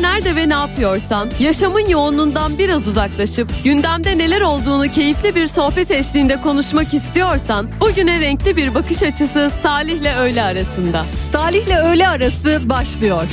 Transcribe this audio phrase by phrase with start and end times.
[0.00, 6.40] Nerede ve ne yapıyorsan yaşamın yoğunluğundan biraz uzaklaşıp gündemde neler olduğunu keyifli bir sohbet eşliğinde
[6.40, 11.04] konuşmak istiyorsan bugüne renkli bir bakış açısı Salih'le öğle arasında.
[11.32, 13.26] Salih'le öğle arası başlıyor.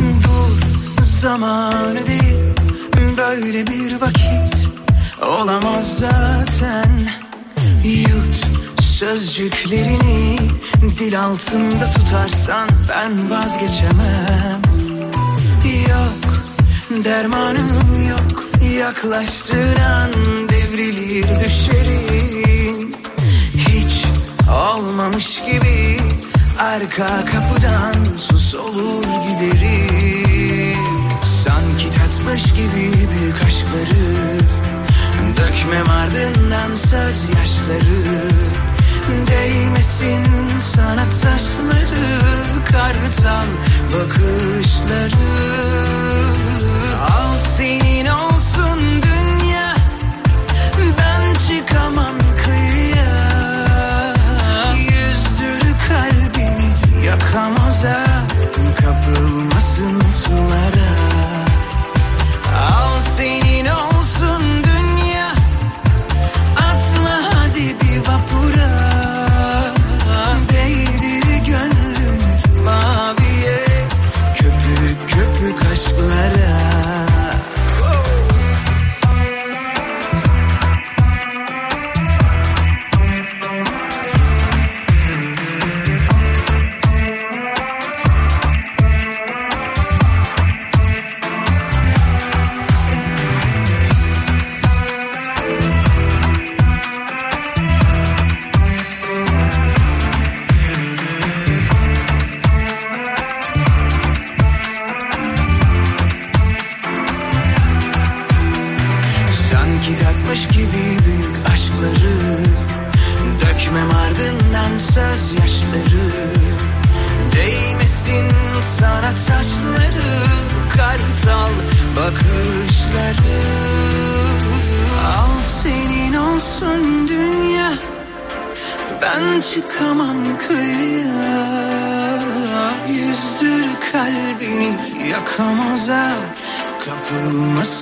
[0.00, 2.36] Dur zamanı değil
[3.16, 4.68] böyle bir vakit
[5.40, 6.90] olamaz zaten
[7.84, 8.46] Yut
[8.82, 10.38] sözcüklerini
[10.98, 14.49] dil altında tutarsan ben vazgeçemem
[16.90, 18.44] dermanım yok
[18.78, 20.10] yaklaştıran
[20.48, 22.92] devrilir düşerim
[23.54, 24.04] Hiç
[24.50, 26.00] olmamış gibi
[26.58, 30.78] arka kapıdan sus olur giderim.
[31.44, 34.40] Sanki tatmış gibi büyük aşkları
[35.36, 38.22] Dökmem ardından söz yaşları
[39.26, 40.24] Değmesin
[40.58, 42.20] sana taşları
[42.64, 43.46] Kartal
[43.94, 45.30] bakışları
[47.00, 49.74] Al senin olsun dünya
[50.98, 53.16] Ben çıkamam kıyıya.
[54.74, 56.74] Yüzdür kalbimi
[57.06, 58.06] yakamoza
[58.76, 59.49] Kapılmasın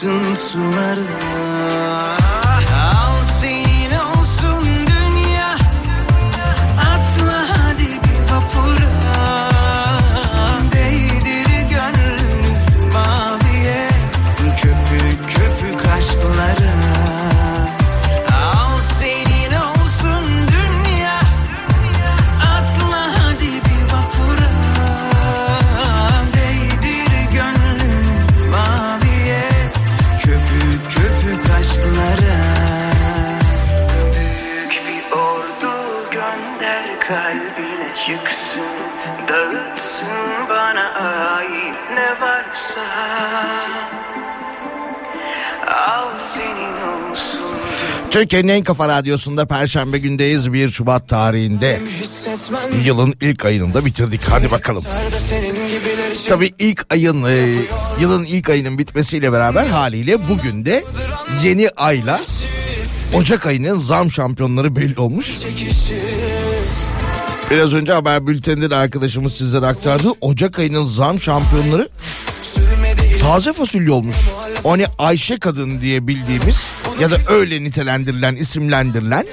[0.01, 1.48] Kapılmasın sulara
[38.11, 38.61] Yıksın
[39.29, 40.09] dağıtsın
[40.51, 40.93] bana
[41.37, 42.81] ait ne varsa
[45.89, 47.41] Al senin olsun
[48.11, 51.81] Türkiye'nin en kafa radyosunda Perşembe gündeyiz 1 Şubat tarihinde.
[52.85, 54.21] Yılın ilk ayını da bitirdik.
[54.31, 54.85] Hadi bakalım.
[56.29, 57.63] Tabii ilk ayın e,
[58.01, 60.85] yılın ilk ayının bitmesiyle beraber haliyle bugün de
[61.43, 62.21] yeni ayla
[63.15, 65.39] Ocak ayının zam şampiyonları belli olmuş.
[67.51, 70.09] Biraz önce haber bülteninde de arkadaşımız sizlere aktardı.
[70.21, 71.89] Ocak ayının zam şampiyonları
[73.21, 74.17] taze fasulye olmuş.
[74.65, 76.71] O hani Ayşe kadın diye bildiğimiz
[77.01, 79.27] ya da öyle nitelendirilen, isimlendirilen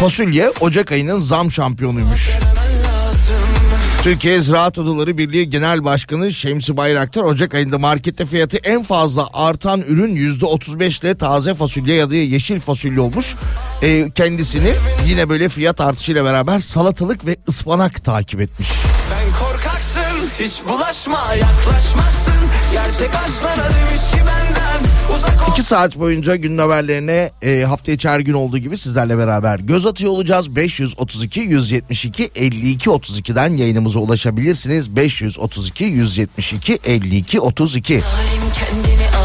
[0.00, 2.30] fasulye Ocak ayının zam şampiyonuymuş.
[4.02, 9.80] Türkiye Ziraat Odaları Birliği Genel Başkanı Şemsi Bayraktar Ocak ayında markette fiyatı en fazla artan
[9.80, 13.34] ürün yüzde 35 ile taze fasulye ya da yeşil fasulye olmuş.
[13.82, 14.72] Ee, kendisini
[15.06, 18.68] yine böyle fiyat artışıyla beraber salatalık ve ıspanak takip etmiş.
[19.08, 22.41] Sen korkaksın hiç bulaşma yaklaşmazsın
[22.72, 28.08] Gerçek aşklara demiş ki benden uzak ol İki saat boyunca günün haberlerine e, hafta içi
[28.08, 30.56] her gün olduğu gibi sizlerle beraber göz atıyor olacağız.
[30.56, 34.96] 532 172 52 32'den yayınımıza ulaşabilirsiniz.
[34.96, 37.94] 532 172 52 32.
[37.94, 38.02] Alim
[38.54, 39.21] kendini normal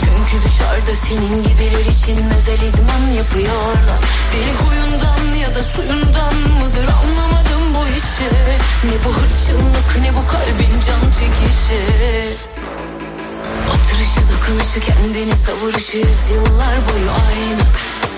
[0.00, 4.00] Çünkü dışarıda senin gibiler için özel idman yapıyorlar.
[4.32, 8.30] Deli huyundan ya da suyundan mıdır anlamadım bu işi.
[8.84, 11.82] Ne bu hırçınlık ne bu kalbin can çekişi.
[13.72, 17.62] Oturuşu dokunuşu kendini savuruşu yüzyıllar boyu aynı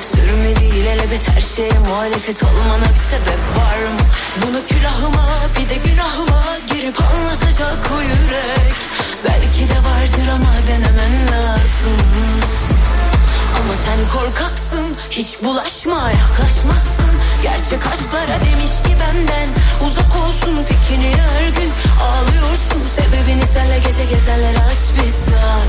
[0.00, 4.00] Sürme değil elebet her şeye muhalefet olmana bir sebep var mı?
[4.42, 5.26] Bunu külahıma
[5.58, 6.42] bir de günahıma
[6.74, 8.74] Gelip anlatacak o yürek.
[9.24, 11.98] Belki de vardır ama denemen lazım.
[13.58, 17.12] Ama sen korkaksın Hiç bulaşma yaklaşmazsın.
[17.42, 19.48] Gerçek aşklara demiş ki benden
[19.86, 21.70] Uzak olsun peki niye her gün.
[22.02, 25.68] Ağlıyorsun sebebini senle gece gezenlere aç bir sar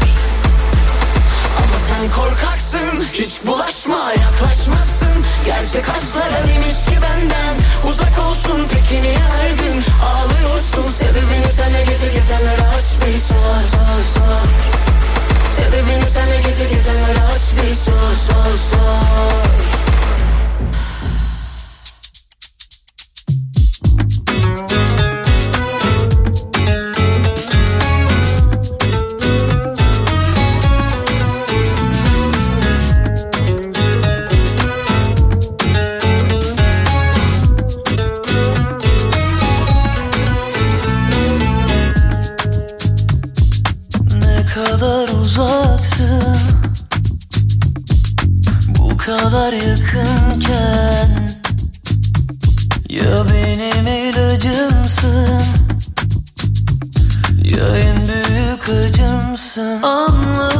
[1.64, 5.26] Ama sen korkaksın Hiç bulaşma yaklaşmazsın.
[5.46, 7.56] Gerçek aşklara demiş ki benden
[7.90, 10.90] Uzak olsun peki niye her gün Ağlıyorsun?
[10.98, 14.46] Sebebini senle gece gezenlere aç bir sor sor sor
[15.56, 19.40] Sebebini senle gece gezenlere aç bir sor sor sor
[49.06, 51.10] kadar yakınken
[52.90, 55.44] Ya benim ilacımsın
[57.44, 59.84] Ya en büyük acımsın.
[59.84, 60.59] Anlamadım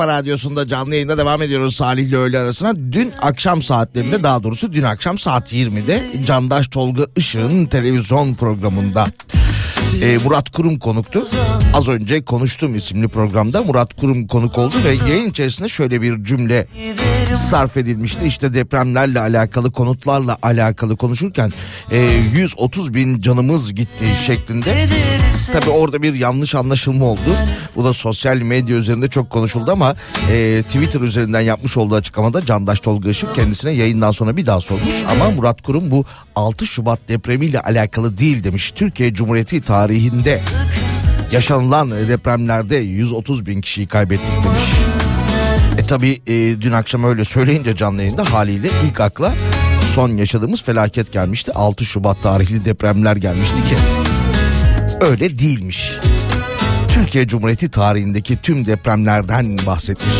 [0.00, 2.74] kafa radyosunda canlı yayında devam ediyoruz Salih ile öğle arasına.
[2.92, 9.06] Dün akşam saatlerinde daha doğrusu dün akşam saat 20'de Candaş Tolga Işık'ın televizyon programında
[10.02, 11.22] e, Murat Kurum konuktu.
[11.74, 16.66] Az önce konuştuğum isimli programda Murat Kurum konuk oldu ve yayın içerisinde şöyle bir cümle
[17.36, 18.20] sarf edilmişti.
[18.26, 21.52] İşte depremlerle alakalı konutlarla alakalı konuşurken
[21.90, 21.98] e,
[22.34, 24.88] 130 bin canımız gitti şeklinde.
[25.52, 27.36] Tabi orada bir yanlış anlaşılma oldu.
[27.76, 29.94] Bu da sosyal medya üzerinde çok konuşuldu ama
[30.30, 34.94] e, Twitter üzerinden yapmış olduğu açıklamada Candaş Tolga Işık kendisine yayından sonra bir daha sormuş.
[35.10, 36.04] Ama Murat Kurum bu
[36.36, 38.70] 6 Şubat depremiyle alakalı değil demiş.
[38.70, 39.79] Türkiye Cumhuriyeti tarihinde
[41.32, 44.70] yaşanılan depremlerde 130 bin kişiyi kaybettik demiş.
[45.78, 46.22] E tabi
[46.60, 49.34] dün akşam öyle söyleyince canlı yayında haliyle ilk akla
[49.94, 51.52] son yaşadığımız felaket gelmişti.
[51.52, 53.74] 6 Şubat tarihli depremler gelmişti ki
[55.00, 55.92] öyle değilmiş.
[56.88, 60.14] Türkiye Cumhuriyeti tarihindeki tüm depremlerden bahsetmiş.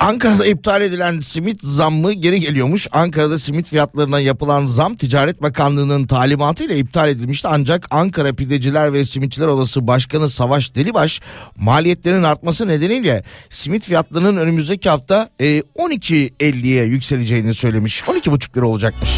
[0.00, 2.86] Ankara'da iptal edilen simit zammı geri geliyormuş.
[2.92, 7.48] Ankara'da simit fiyatlarına yapılan zam Ticaret Bakanlığı'nın talimatıyla iptal edilmişti.
[7.48, 11.20] Ancak Ankara Pideciler ve Simitçiler Odası Başkanı Savaş Delibaş
[11.56, 18.02] maliyetlerin artması nedeniyle simit fiyatlarının önümüzdeki hafta e, 12.50'ye yükseleceğini söylemiş.
[18.02, 19.10] 12,5 lira olacakmış.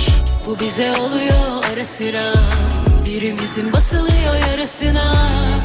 [0.47, 2.35] Bu bize oluyor ara sıra
[3.13, 5.15] Birimizin basılıyor yarasına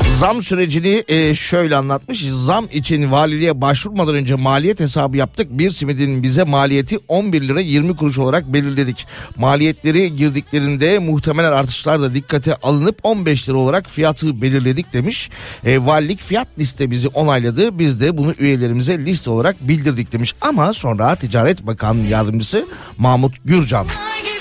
[0.10, 2.26] Zam sürecini e, şöyle anlatmış.
[2.30, 5.48] Zam için valiliğe başvurmadan önce maliyet hesabı yaptık.
[5.52, 9.06] Bir simidin bize maliyeti 11 lira 20 kuruş olarak belirledik.
[9.36, 15.30] Maliyetleri girdiklerinde muhtemelen artışlar da dikkate alınıp 15 lira olarak fiyatı belirledik demiş.
[15.66, 17.80] E, valilik fiyat listemizi onayladı.
[17.80, 20.36] Biz de bunu üyelerimize liste olarak bildirdik demiş.
[20.42, 23.88] Ama sonra Ticaret Bakanı Yardımcısı Mahmut Gürcan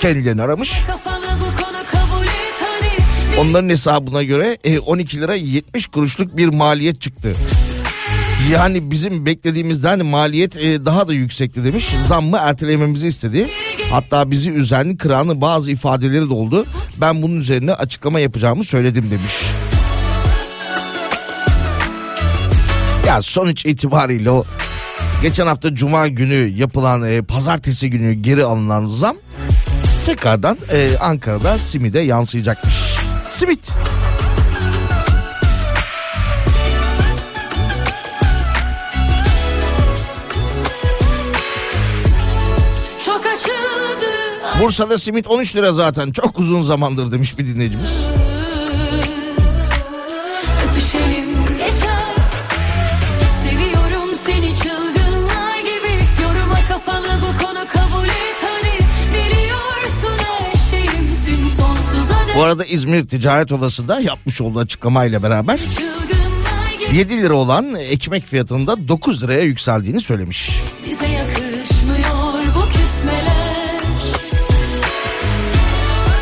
[0.00, 0.82] kendilerini aramış.
[0.86, 1.05] Kapalı
[3.38, 7.34] Onların hesabına göre e, 12 lira 70 kuruşluk bir maliyet çıktı.
[8.52, 11.94] Yani bizim beklediğimizden maliyet e, daha da yüksekti demiş.
[12.06, 13.48] Zammı ertelememizi istedi.
[13.90, 16.66] Hatta bizi üzen, kıran bazı ifadeleri de oldu.
[17.00, 19.32] Ben bunun üzerine açıklama yapacağımı söyledim demiş.
[23.06, 24.44] Ya sonuç itibariyle o
[25.22, 29.16] geçen hafta cuma günü yapılan e, pazartesi günü geri alınan zam
[30.06, 32.95] tekrardan e, Ankara'da simide yansıyacakmış.
[33.26, 33.70] Smith.
[44.60, 46.12] Bursa'da simit 13 lira zaten.
[46.12, 48.06] Çok uzun zamandır demiş bir dinleyicimiz.
[62.36, 68.26] Bu arada İzmir Ticaret Odası'nda yapmış olduğu açıklamayla beraber Çılgınlar gibi 7 lira olan ekmek
[68.26, 70.60] fiyatında 9 liraya yükseldiğini söylemiş.
[70.86, 73.46] bize yakışmıyor bu küsmeler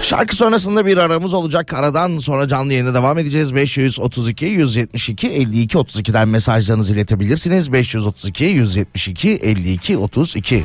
[0.02, 1.72] Şarkı sonrasında bir aramız olacak.
[1.72, 3.54] Aradan sonra canlı yayına devam edeceğiz.
[3.54, 7.72] 532 172 52 32'den mesajlarınızı iletebilirsiniz.
[7.72, 10.64] 532 172 52 32.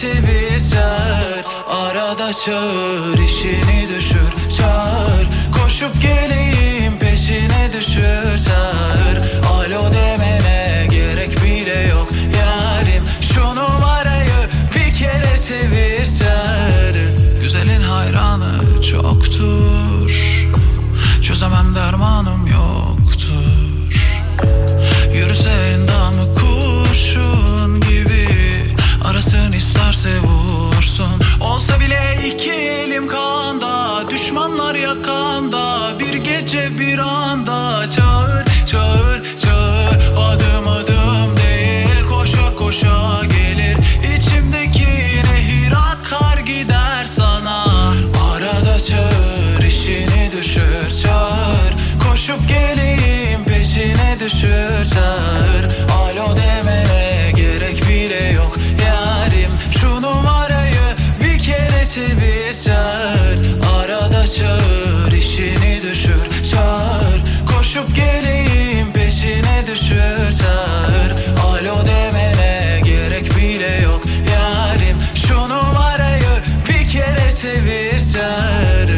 [0.00, 5.26] çevir çağır Arada çağır işini düşür çağır.
[5.52, 9.18] Koşup geleyim peşine düşür çağır.
[9.52, 13.04] Alo demene gerek bile yok yarim.
[13.34, 16.96] Şu numarayı bir kere çevir çağır.
[17.42, 20.10] Güzelin hayranı çoktur.
[21.22, 23.92] Çözemem dermanım yoktur.
[25.14, 25.58] Yürüse
[29.58, 32.97] isterse vursun Olsa bile iki elim
[77.38, 78.88] bir kere çevir çağır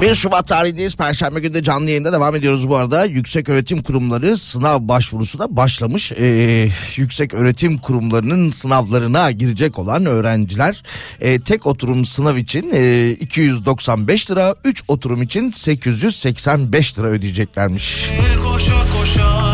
[0.00, 0.96] 1 Şubat tarihindeyiz.
[0.96, 3.04] Perşembe günü de canlı yayında devam ediyoruz bu arada.
[3.04, 6.12] Yüksek öğretim kurumları sınav başvurusu da başlamış.
[6.12, 10.82] Ee, yüksek öğretim kurumlarının sınavlarına girecek olan öğrenciler
[11.20, 18.10] e, tek oturum sınav için e, 295 lira, 3 oturum için 885 lira ödeyeceklermiş.
[18.42, 19.47] Koşa koşa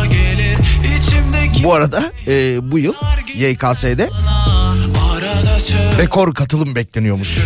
[1.65, 2.93] Bu arada e, bu yıl
[3.35, 4.09] YKS'de
[5.97, 7.39] rekor katılım bekleniyormuş.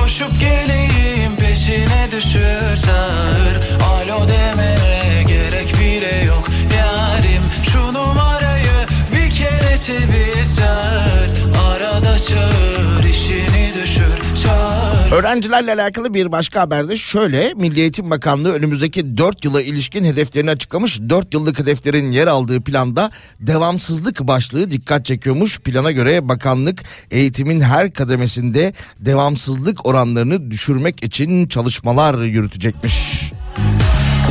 [0.00, 7.42] Koşup geleyim peşine düşür çağır Alo demene gerek bile yok yarim.
[7.72, 11.25] Şu numarayı bir kere çevir çağır
[15.12, 21.00] Öğrencilerle alakalı bir başka haberde şöyle Milli Eğitim Bakanlığı önümüzdeki 4 yıla ilişkin hedeflerini açıklamış.
[21.08, 23.10] 4 yıllık hedeflerin yer aldığı planda
[23.40, 25.60] devamsızlık başlığı dikkat çekiyormuş.
[25.60, 33.32] Plana göre bakanlık eğitimin her kademesinde devamsızlık oranlarını düşürmek için çalışmalar yürütecekmiş.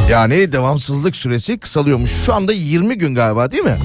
[0.10, 2.12] Yani devamsızlık süresi kısalıyormuş.
[2.26, 3.78] Şu anda 20 gün galiba değil mi?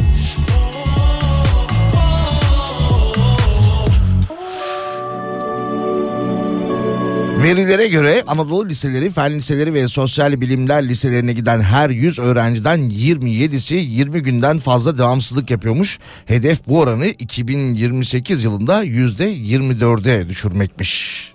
[7.42, 13.74] Verilere göre Anadolu liseleri, fen liseleri ve sosyal bilimler liselerine giden her 100 öğrenciden 27'si
[13.74, 15.98] 20 günden fazla devamsızlık yapıyormuş.
[16.26, 21.32] Hedef bu oranı 2028 yılında %24'e düşürmekmiş.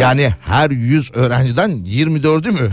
[0.00, 2.70] Yani her 100 öğrenciden 24'ü mü?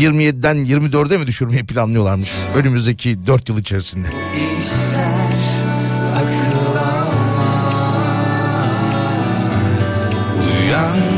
[0.00, 4.08] 27'den 24'e mi düşürmeyi planlıyorlarmış önümüzdeki 4 yıl içerisinde?
[4.08, 4.89] akıl
[10.80, 11.09] down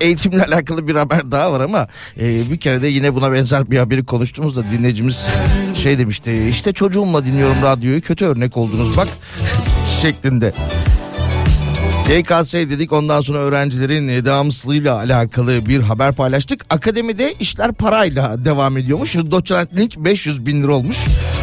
[0.00, 1.88] eğitimle alakalı bir haber daha var ama
[2.20, 5.26] e, bir kere de yine buna benzer bir haberi konuştuğumuzda dinleyicimiz
[5.74, 6.46] şey demişti.
[6.50, 9.08] İşte çocuğumla dinliyorum radyoyu kötü örnek oldunuz bak
[10.02, 10.52] şeklinde.
[12.10, 16.66] YKS dedik ondan sonra öğrencilerin e, devamsızlığıyla alakalı bir haber paylaştık.
[16.70, 19.16] Akademide işler parayla devam ediyormuş.
[19.16, 20.96] Doçentlik 500 bin lira olmuş.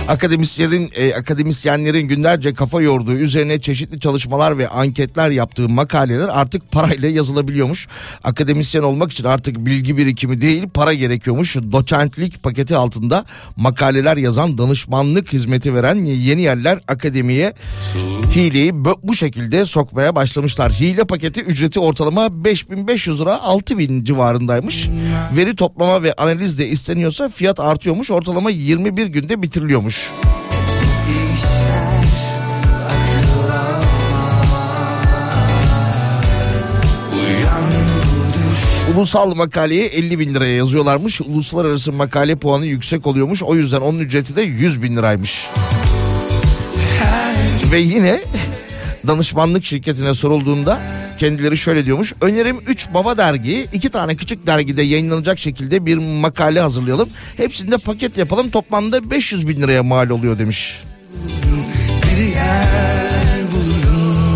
[0.07, 7.09] Akademisyenlerin, e, akademisyenlerin günlerce kafa yorduğu üzerine çeşitli çalışmalar ve anketler yaptığı makaleler artık parayla
[7.09, 7.87] yazılabiliyormuş.
[8.23, 11.55] Akademisyen olmak için artık bilgi birikimi değil para gerekiyormuş.
[11.55, 17.53] Doçentlik paketi altında makaleler yazan danışmanlık hizmeti veren yeni yerler akademiye
[18.35, 20.71] hileyi bu şekilde sokmaya başlamışlar.
[20.71, 24.89] Hile paketi ücreti ortalama 5500 lira 6000 civarındaymış.
[25.37, 28.11] Veri toplama ve analiz de isteniyorsa fiyat artıyormuş.
[28.11, 29.92] Ortalama 21 günde bitiriliyormuş.
[38.95, 41.21] Ulusal makaleye 50 bin liraya yazıyorlarmış.
[41.21, 43.43] Uluslararası makale puanı yüksek oluyormuş.
[43.43, 45.47] O yüzden onun ücreti de 100 bin liraymış.
[47.71, 48.21] Ve yine
[49.07, 50.79] danışmanlık şirketine sorulduğunda
[51.17, 52.13] kendileri şöyle diyormuş.
[52.21, 57.09] Önerim 3 baba dergi, 2 tane küçük dergide yayınlanacak şekilde bir makale hazırlayalım.
[57.37, 60.83] Hepsinde paket yapalım toplamda 500 bin liraya mal oluyor demiş.
[62.17, 64.33] Bir yer bulurum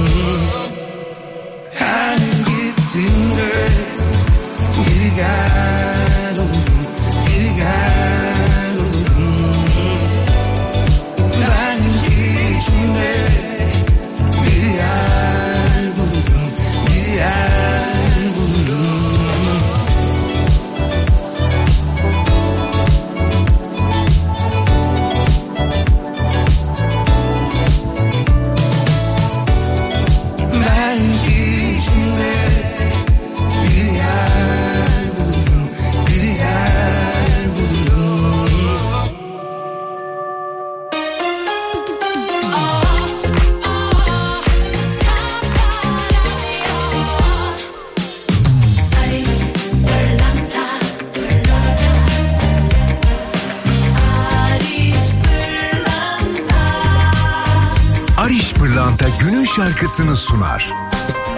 [59.57, 60.74] şarkısını sunar.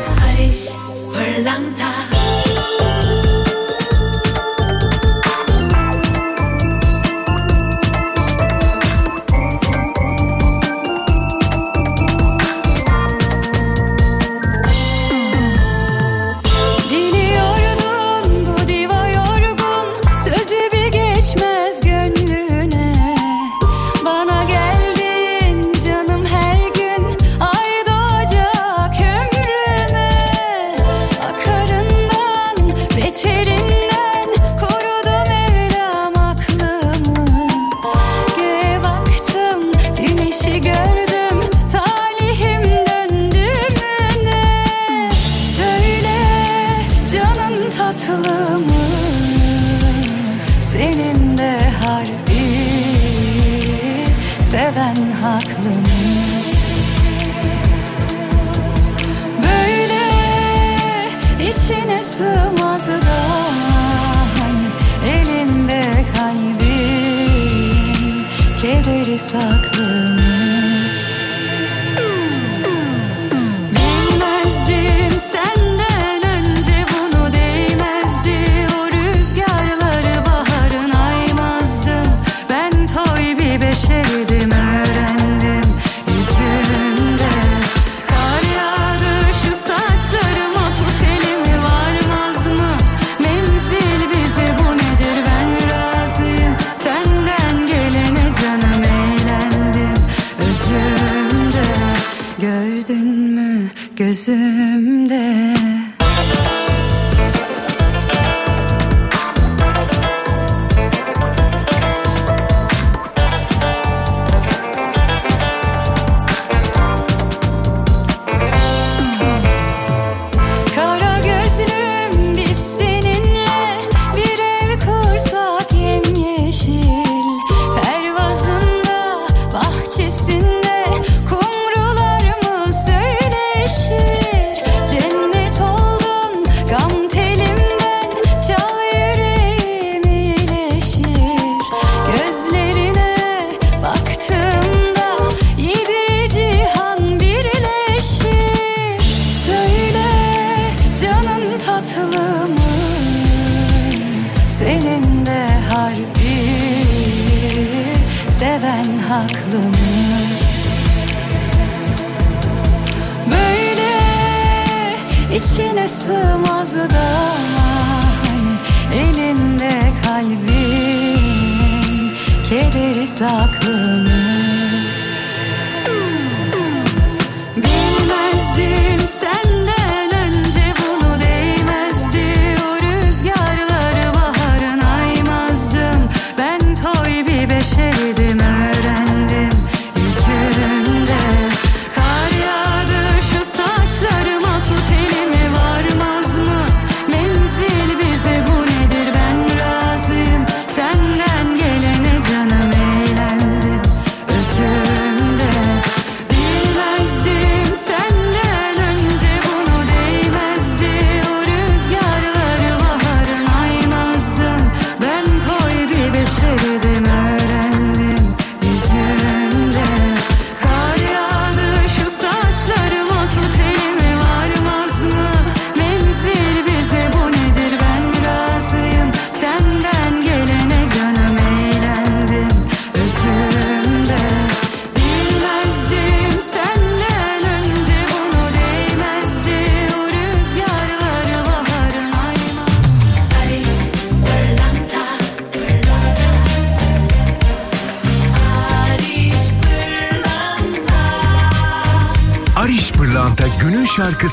[0.10, 0.70] Barış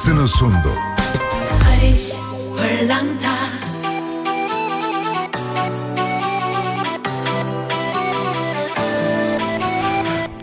[0.07, 0.73] şarkısını sundu.
[1.53, 2.12] Barış
[2.57, 3.37] Pırlanta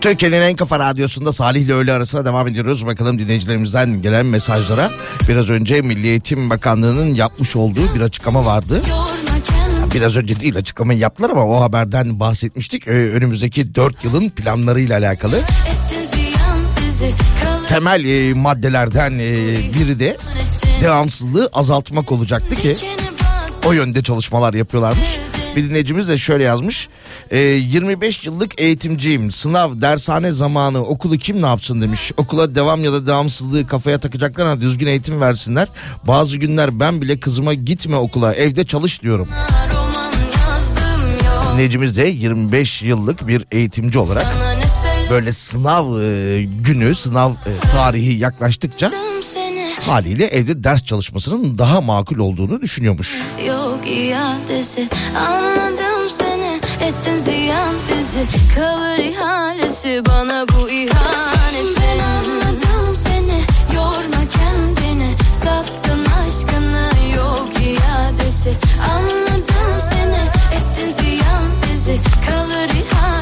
[0.00, 2.86] Türkiye'nin en kafa radyosunda Salih ile öğle arasına devam ediyoruz.
[2.86, 4.90] Bakalım dinleyicilerimizden gelen mesajlara.
[5.28, 8.82] Biraz önce Milli Eğitim Bakanlığı'nın yapmış olduğu bir açıklama vardı.
[9.94, 12.88] Biraz önce değil açıklamayı yaptılar ama o haberden bahsetmiştik.
[12.88, 15.36] Ee, önümüzdeki 4 yılın planlarıyla alakalı.
[15.36, 17.33] ettin ziyan bizi
[17.68, 20.16] Temel e, maddelerden e, biri de
[20.82, 22.76] devamsızlığı azaltmak olacaktı ki
[23.66, 25.18] o yönde çalışmalar yapıyorlarmış.
[25.56, 26.88] Bir dinleyicimiz de şöyle yazmış.
[27.30, 29.30] E, 25 yıllık eğitimciyim.
[29.30, 32.12] Sınav, dershane zamanı okulu kim ne yapsın demiş.
[32.16, 35.68] Okula devam ya da devamsızlığı kafaya takacaklarına düzgün eğitim versinler.
[36.04, 39.28] Bazı günler ben bile kızıma gitme okula evde çalış diyorum.
[41.52, 44.43] Dinleyicimiz de 25 yıllık bir eğitimci olarak
[45.10, 48.90] böyle sınav e, günü, sınav e, tarihi yaklaştıkça
[49.86, 53.22] haliyle evde ders çalışmasının daha makul olduğunu düşünüyormuş.
[53.46, 54.88] Yok iadesi
[55.28, 56.60] anladım seni.
[56.80, 58.26] Ettin ziyan bizi.
[58.54, 63.40] Kalır ihalesi bana bu ihanetin anladım seni.
[63.76, 65.14] Yorma kendini.
[65.32, 66.90] Sattın aşkını.
[67.16, 68.52] Yok iadesi
[68.90, 70.22] anladım seni.
[70.56, 71.98] Ettin ziyan bizi.
[72.30, 72.43] Kalır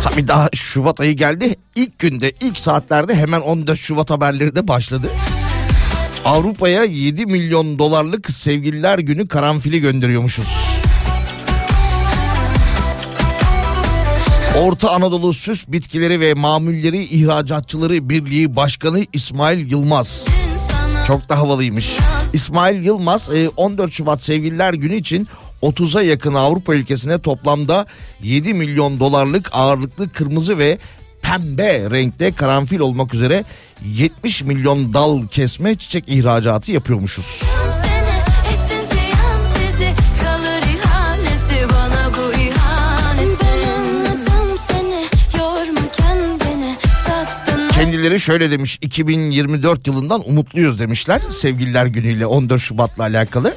[0.03, 1.57] Tabii daha Şubat ayı geldi.
[1.77, 5.11] İlk günde, ilk saatlerde hemen 14 Şubat haberleri de başladı.
[6.25, 10.47] Avrupa'ya 7 milyon dolarlık sevgililer günü karanfili gönderiyormuşuz.
[14.59, 20.27] Orta Anadolu Süs Bitkileri ve Mamulleri İhracatçıları Birliği Başkanı İsmail Yılmaz.
[21.07, 21.97] Çok da havalıymış.
[22.33, 25.29] İsmail Yılmaz e, 14 Şubat Sevgililer Günü için
[25.63, 27.87] 30'a yakın Avrupa ülkesine toplamda
[28.23, 30.79] 7 milyon dolarlık ağırlıklı kırmızı ve
[31.23, 33.45] pembe renkte karanfil olmak üzere
[33.85, 37.43] 70 milyon dal kesme çiçek ihracatı yapıyormuşuz.
[47.73, 53.55] Kendileri şöyle demiş 2024 yılından umutluyuz demişler sevgililer günüyle 14 Şubat'la alakalı.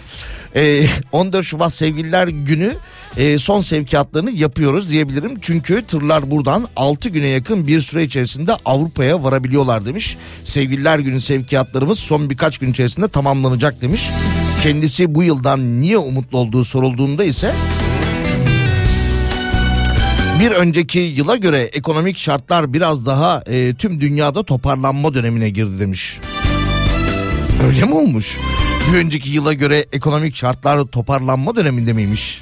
[0.56, 2.74] Ee, 14 Şubat sevgililer günü
[3.18, 5.34] e, son sevkiyatlarını yapıyoruz diyebilirim.
[5.42, 10.18] Çünkü tırlar buradan 6 güne yakın bir süre içerisinde Avrupa'ya varabiliyorlar demiş.
[10.44, 14.10] Sevgililer günü sevkiyatlarımız son birkaç gün içerisinde tamamlanacak demiş.
[14.64, 17.54] Kendisi bu yıldan niye umutlu olduğu sorulduğunda ise
[20.40, 26.20] bir önceki yıla göre ekonomik şartlar biraz daha e, tüm dünyada toparlanma dönemine girdi demiş.
[27.68, 28.38] Öyle mi olmuş?
[28.92, 32.42] Bir önceki yıla göre ekonomik şartlar toparlanma döneminde miymiş?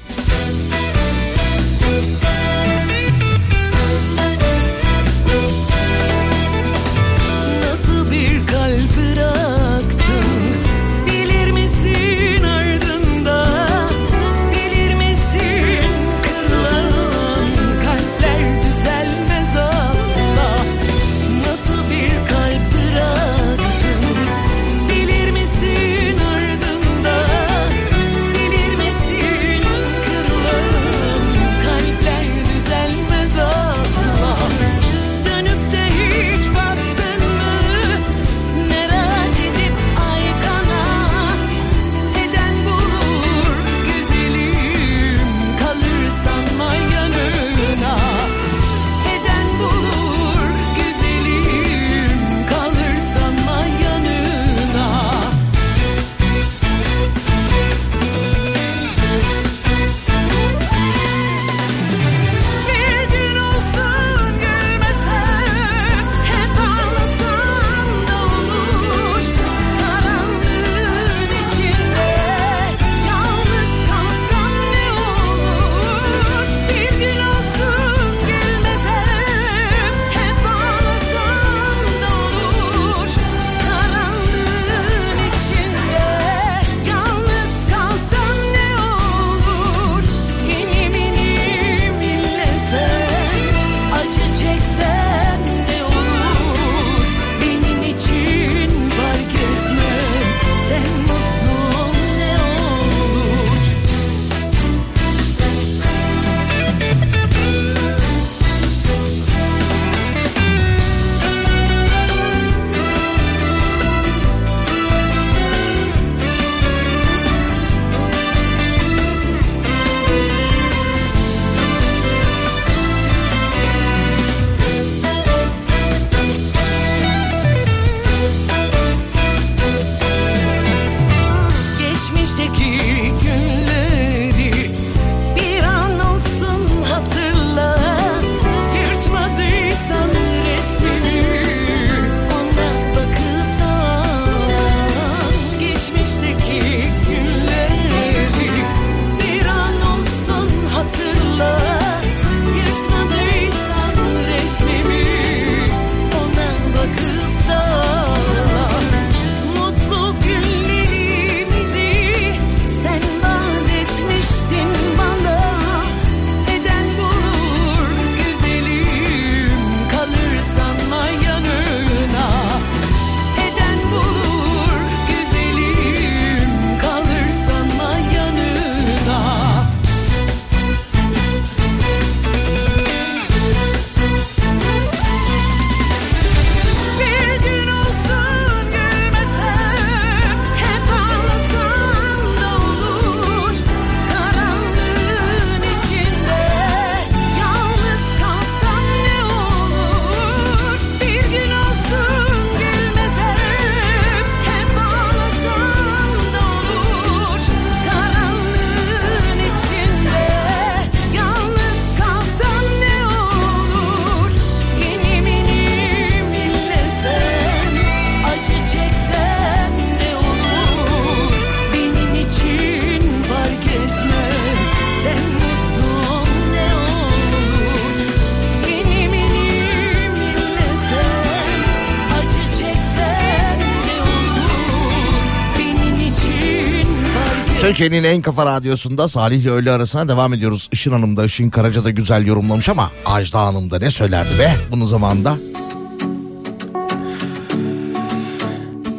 [237.74, 240.68] Türkiye'nin en kafa radyosunda Salih ile öğle arasına devam ediyoruz.
[240.72, 244.56] Işın Hanım da Işın Karaca da güzel yorumlamış ama Ajda Hanım da ne söylerdi be
[244.70, 245.36] bunun zamanında.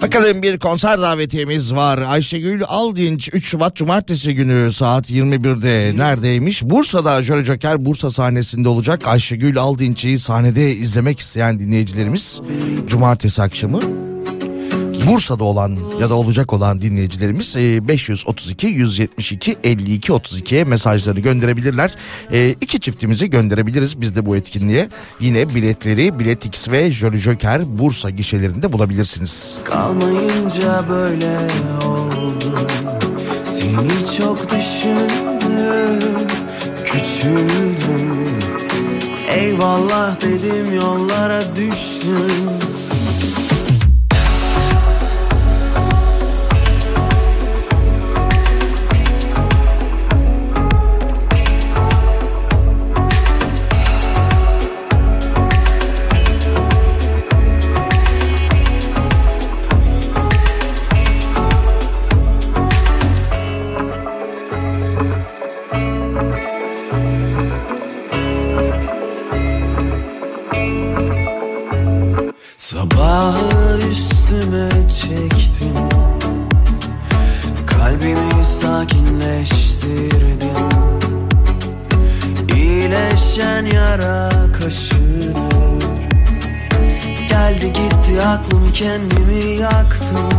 [0.01, 1.97] Bakalım bir konser davetiyemiz var.
[1.97, 6.63] Ayşegül Aldinç 3 Şubat Cumartesi günü saat 21'de neredeymiş?
[6.63, 9.07] Bursa'da Jöle Joker Bursa sahnesinde olacak.
[9.07, 12.41] Ayşegül Aldinç'i sahnede izlemek isteyen dinleyicilerimiz
[12.88, 13.79] Cumartesi akşamı
[15.08, 21.96] Bursa'da olan ya da olacak olan dinleyicilerimiz e, 532 172 52 32'ye mesajları gönderebilirler.
[22.32, 24.89] E, iki çiftimizi gönderebiliriz biz de bu etkinliğe.
[25.20, 29.58] Yine biletleri Bilet X ve Jolly Joker Bursa gişelerinde bulabilirsiniz.
[29.63, 31.38] Kalmayınca böyle
[31.86, 32.38] oldum
[33.44, 36.00] Seni çok düşündüm
[36.86, 38.28] Küçüldüm
[39.30, 42.64] Eyvallah dedim yollara düştüm
[73.15, 75.73] Sabahı üstüme çektim.
[77.67, 80.69] Kalbimi sakinleştirdim.
[82.56, 85.84] İyileşen yara kaşınır.
[87.30, 90.30] Geldi gitti aklım kendimi yaktım.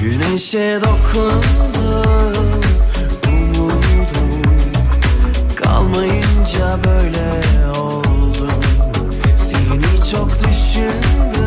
[0.00, 2.60] Güneşe dokundum
[3.28, 4.42] Umudum.
[5.56, 7.42] Kalmayınca böyle
[7.78, 8.60] oldum.
[9.36, 11.37] Seni çok düşündüm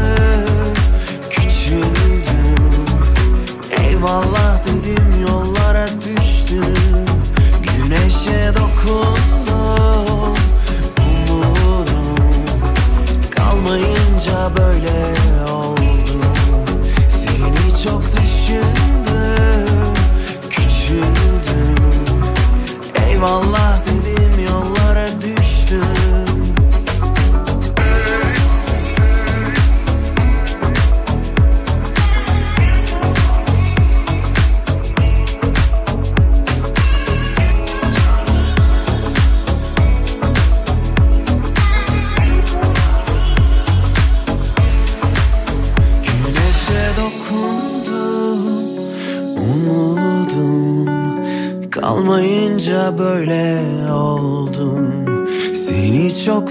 [4.01, 6.73] Eyvallah dedim yollara düştüm.
[7.63, 10.35] Güneşe dokundum.
[10.99, 11.85] Umudum
[13.35, 15.15] kalmayınca böyle
[15.51, 16.23] oldum.
[17.09, 19.93] Seni çok düşündüm
[20.49, 21.75] Küçüldüm.
[23.07, 23.70] Eyvallah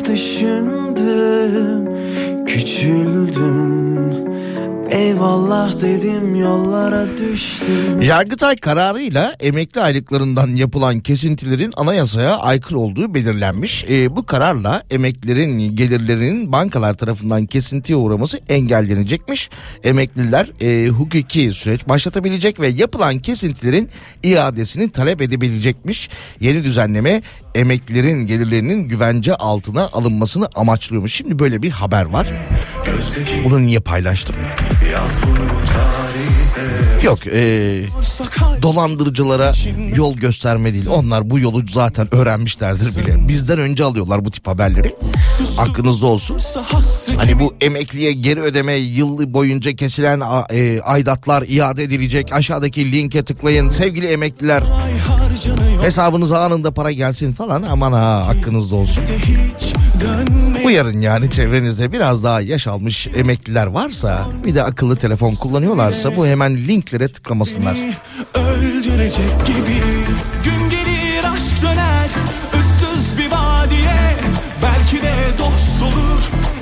[0.05, 1.87] düşündüm
[2.47, 4.31] Küçüldüm.
[4.91, 13.85] Eyvallah dedim yollara düştüm Yargıtay kararıyla emekli aylıklarından yapılan kesintilerin anayasaya aykırı olduğu belirlenmiş.
[13.91, 19.51] Ee, bu kararla emeklilerin gelirlerinin bankalar tarafından kesintiye uğraması engellenecekmiş.
[19.85, 23.89] Emekliler e, hukuki süreç başlatabilecek ve yapılan kesintilerin
[24.23, 26.11] iadesini talep edebilecekmiş.
[26.41, 27.23] Yeni düzenleme
[27.55, 31.15] emeklilerin gelirlerinin güvence altına alınmasını amaçlıyormuş.
[31.15, 32.27] Şimdi böyle bir haber var.
[33.45, 34.37] Bunu niye paylaştım?
[37.03, 37.83] Yok e,
[38.63, 39.53] dolandırıcılara
[39.95, 40.87] yol gösterme değil.
[40.89, 43.29] Onlar bu yolu zaten öğrenmişlerdir bile.
[43.29, 44.95] Bizden önce alıyorlar bu tip haberleri.
[45.59, 46.39] Aklınızda olsun.
[47.17, 52.33] Hani bu emekliye geri ödeme yıl boyunca kesilen e, aidatlar iade edilecek.
[52.33, 54.63] Aşağıdaki linke tıklayın sevgili emekliler.
[55.83, 59.05] Hesabınıza anında para gelsin falan aman ha hakkınızda olsun.
[60.65, 66.27] Uyarın yani çevrenizde biraz daha yaş almış emekliler varsa bir de akıllı telefon kullanıyorlarsa bu
[66.27, 67.77] hemen linklere tıklamasınlar.
[68.35, 69.81] Öldürecek gibi
[70.45, 70.60] Gün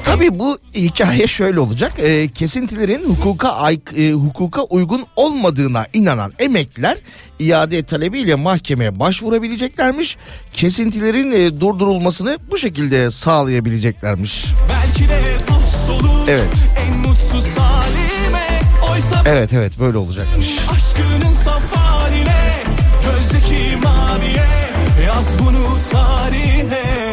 [0.09, 1.93] Tabii bu hikaye şöyle olacak.
[1.99, 6.99] Ee, kesintilerin hukuka ay- e, hukuka uygun olmadığına inanan emekliler
[7.39, 10.17] iade talebiyle mahkemeye başvurabileceklermiş.
[10.53, 14.45] Kesintilerin e, durdurulmasını bu şekilde sağlayabileceklermiş.
[14.69, 16.55] Belki de dost olur Evet.
[16.87, 18.61] En mutsuz halime
[18.93, 20.47] Oysa Evet evet böyle olacakmış.
[20.71, 22.65] aşkının saf haline
[23.05, 24.47] Gözdeki maviye
[25.07, 27.08] Yaz bunu tarihe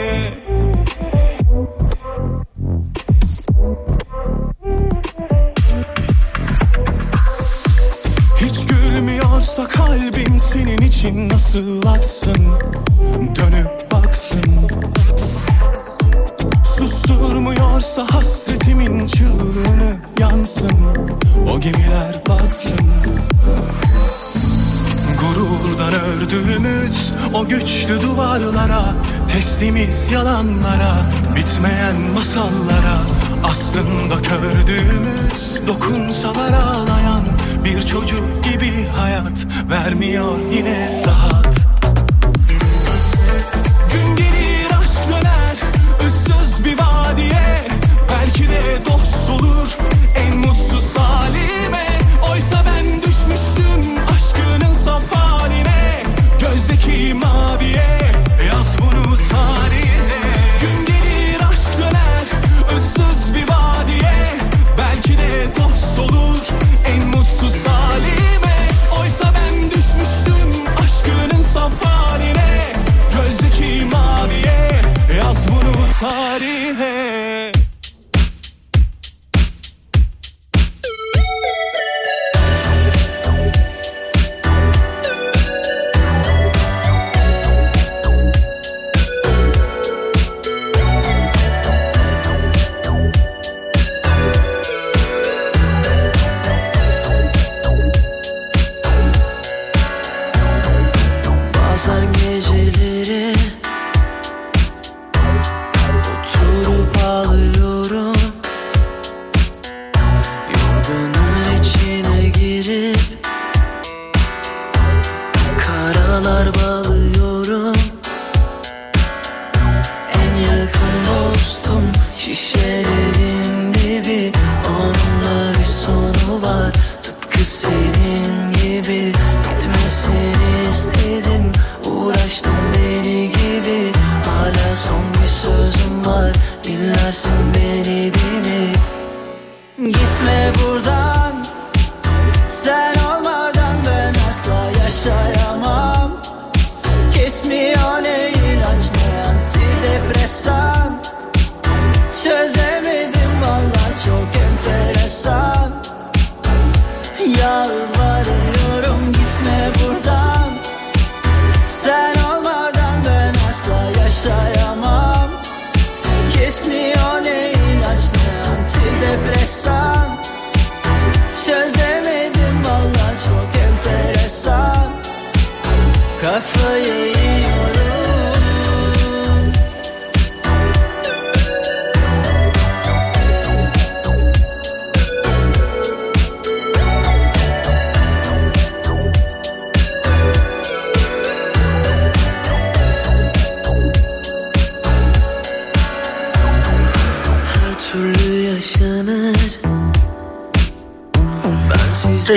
[9.46, 12.46] gülmüyorsa kalbim senin için nasıl atsın?
[13.36, 14.42] Dönüp baksın.
[16.64, 20.78] Susturmuyorsa hasretimin çığlığını yansın.
[21.50, 22.88] O gemiler batsın.
[25.22, 28.94] Gururdan ördüğümüz o güçlü duvarlara
[29.28, 30.96] Teslimiz yalanlara
[31.36, 33.02] Bitmeyen masallara
[33.44, 37.24] Aslında kördüğümüz Dokunsalar ağlayan
[37.66, 41.68] Bir çocuk gibi hayat Vermiyor yine rahat.
[43.94, 45.58] Gün gelir aşk döner
[46.08, 47.68] ıssız bir vadiye.
[48.12, 49.78] Belki de dost olur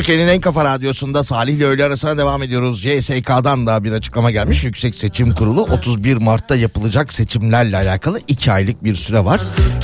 [0.09, 2.85] Türkiye'nin en kafa radyosunda Salih ile öğle arasına devam ediyoruz.
[2.85, 4.65] YSK'dan da bir açıklama gelmiş.
[4.65, 9.41] Yüksek Seçim Kurulu 31 Mart'ta yapılacak seçimlerle alakalı 2 aylık bir süre var.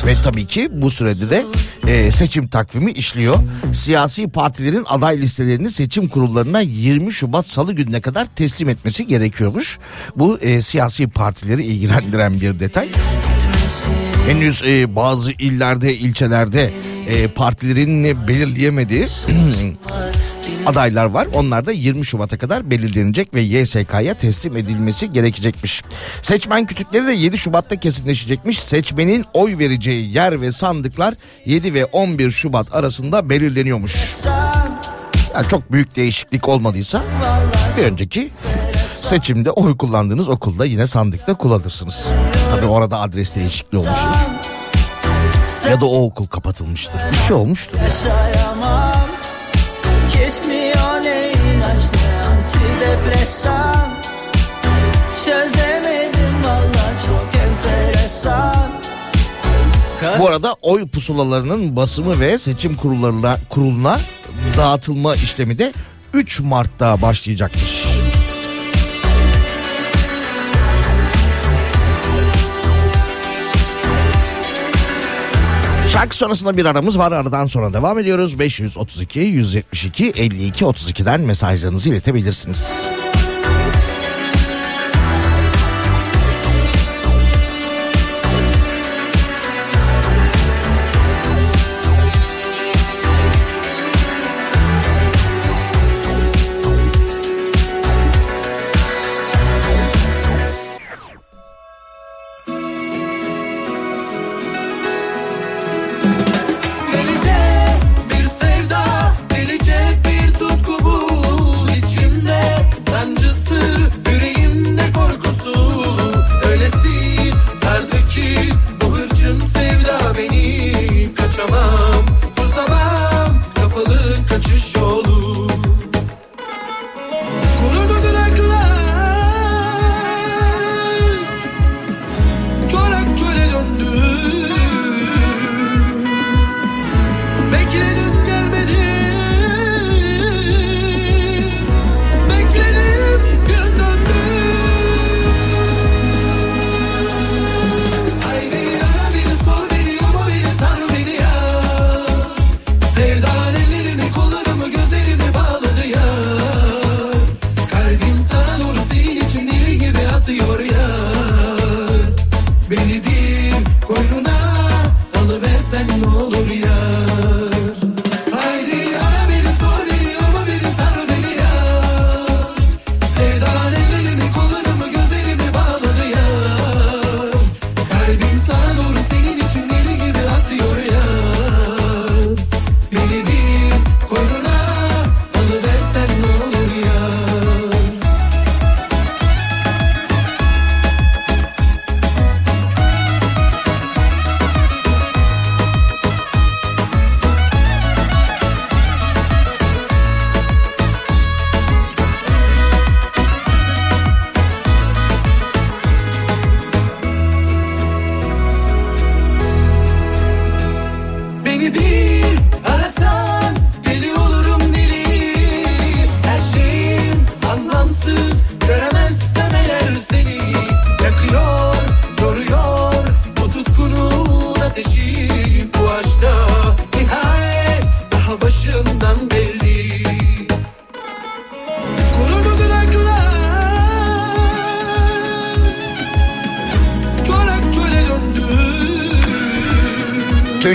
[0.07, 1.45] Ve tabii ki bu sürede de
[1.87, 3.37] e, seçim takvimi işliyor.
[3.73, 9.79] Siyasi partilerin aday listelerini seçim kurullarına 20 Şubat Salı gününe kadar teslim etmesi gerekiyormuş.
[10.17, 12.89] Bu e, siyasi partileri ilgilendiren bir detay.
[14.27, 16.71] Henüz e, bazı illerde, ilçelerde
[17.09, 19.07] e, partilerin belirleyemediği
[20.67, 21.29] adaylar var.
[21.35, 25.83] Onlar da 20 Şubat'a kadar belirlenecek ve YSK'ya teslim edilmesi gerekecekmiş.
[26.23, 28.63] Seçmen kütükleri de 7 Şubat'ta kesinleşecekmiş.
[28.63, 31.15] Seçmenin oy vereceği yer ve sandıklar
[31.47, 33.97] 7 ve 11 Şubat arasında belirleniyormuş.
[35.35, 37.03] Yani çok büyük değişiklik olmadıysa
[37.79, 38.31] bir önceki
[38.89, 42.09] seçimde oy kullandığınız okulda yine sandıkta kullanırsınız.
[42.51, 44.34] Tabii orada adres değişikliği olmuştur.
[45.71, 47.01] Ya da o okul kapatılmıştır.
[47.13, 47.79] Bir şey olmuştur.
[52.45, 53.91] antidepresan
[55.25, 58.71] Çözemedim valla çok enteresan
[60.19, 63.99] Bu arada oy pusulalarının basımı ve seçim kurullarına kuruluna
[64.57, 65.73] dağıtılma işlemi de
[66.13, 67.84] 3 Mart'ta başlayacakmış.
[75.95, 77.13] Şarkı sonrasında bir aramız var.
[77.13, 78.39] Aradan sonra devam ediyoruz.
[78.39, 82.89] 532 172 52 32'den mesajlarınızı iletebilirsiniz.
[83.13, 83.34] Delice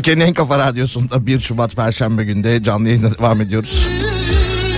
[0.09, 3.87] Türkiye'nin en kafa radyosunda 1 Şubat Perşembe günde canlı yayına devam ediyoruz.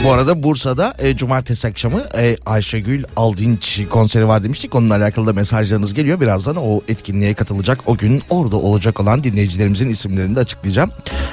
[0.04, 4.76] Bu arada Bursa'da e, cumartesi akşamı e, Ayşegül Aldinç konseri var demiştik.
[4.76, 6.22] Onunla alakalı da mesajlarınız geliyor.
[6.22, 10.92] Birazdan o etkinliğe katılacak o gün orada olacak olan dinleyicilerimizin isimlerini de açıklayacağım.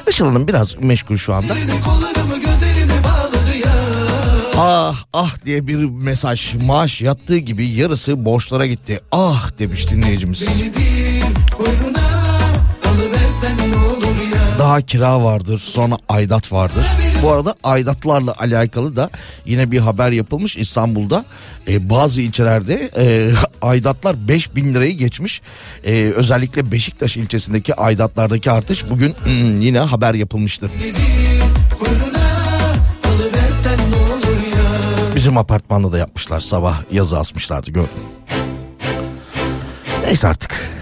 [0.09, 1.55] Işıl Hanım biraz meşgul şu anda.
[4.57, 9.01] Ah ah diye bir mesaj maaş yattığı gibi yarısı borçlara gitti.
[9.13, 10.49] Ah demiş dinleyicimiz.
[10.49, 11.88] Beni bir
[14.69, 16.87] Daha kira vardır sonra aidat vardır.
[17.23, 19.11] Bu arada aidatlarla alakalı da
[19.47, 21.25] yine bir haber yapılmış İstanbul'da.
[21.69, 25.43] e, bazı ilçelerde e, aidatlar 5000 lirayı geçmiş.
[25.85, 30.71] E, özellikle Beşiktaş ilçesindeki aidatlardaki artış bugün hmm, yine haber yapılmıştı.
[35.17, 37.99] Bizim apartmanda da yapmışlar sabah yazı asmışlardı gördüm.
[40.05, 40.78] Neyse artık.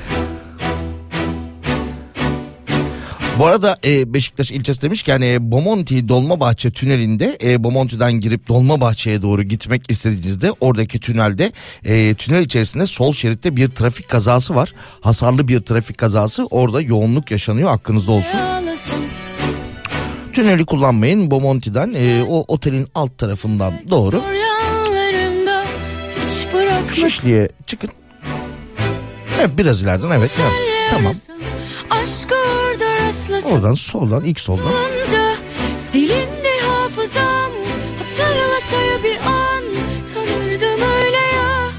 [3.38, 9.42] Bu arada e, Beşiktaş ilçesi demişken e, Bomonti Dolmabahçe tünelinde e, Bomonti'den girip Dolmabahçe'ye doğru
[9.42, 11.52] gitmek istediğinizde oradaki tünelde
[11.84, 14.72] e, tünel içerisinde sol şeritte bir trafik kazası var.
[15.00, 18.40] Hasarlı bir trafik kazası orada yoğunluk yaşanıyor aklınızda olsun.
[20.32, 24.22] Tüneli kullanmayın Bomonti'den e, o otelin alt tarafından doğru
[26.94, 27.90] Şişli'ye çıkın.
[29.38, 30.40] Evet biraz ileriden evet.
[30.90, 31.12] Tamam.
[31.90, 32.65] Aşkı orada rastlasın
[33.52, 34.72] Oradan soldan ilk soldan.
[35.78, 37.52] Silindi hafızam.
[37.98, 39.64] Hatırlasa ya bir an
[40.14, 41.70] Tanırdım öyle ya.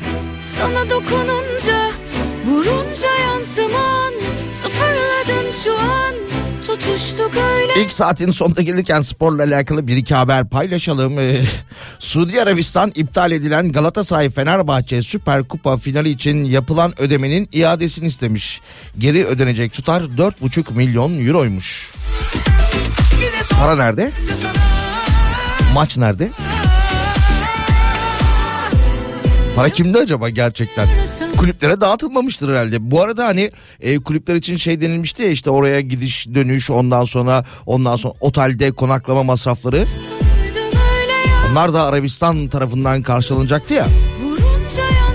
[0.41, 1.91] Sana dokununca
[2.45, 4.13] Vurunca yansıman.
[4.49, 6.15] Sıfırladın şu an
[7.77, 11.19] İlk saatin sonuna gelirken sporla alakalı bir iki haber paylaşalım.
[11.19, 11.41] Ee,
[11.99, 18.61] Suudi Arabistan iptal edilen Galatasaray Fenerbahçe Süper Kupa finali için yapılan ödemenin iadesini istemiş.
[18.97, 21.93] Geri ödenecek tutar 4,5 milyon euroymuş.
[23.59, 24.11] Para nerede?
[25.73, 26.29] Maç nerede?
[29.57, 30.89] Para kimde acaba gerçekten?
[31.37, 32.91] Kulüplere dağıtılmamıştır herhalde.
[32.91, 37.45] Bu arada hani e, kulüpler için şey denilmişti ya işte oraya gidiş dönüş ondan sonra
[37.65, 39.85] ondan sonra otelde konaklama masrafları.
[41.51, 43.87] Onlar da Arabistan tarafından karşılanacaktı ya.
[44.23, 45.06] Vurunca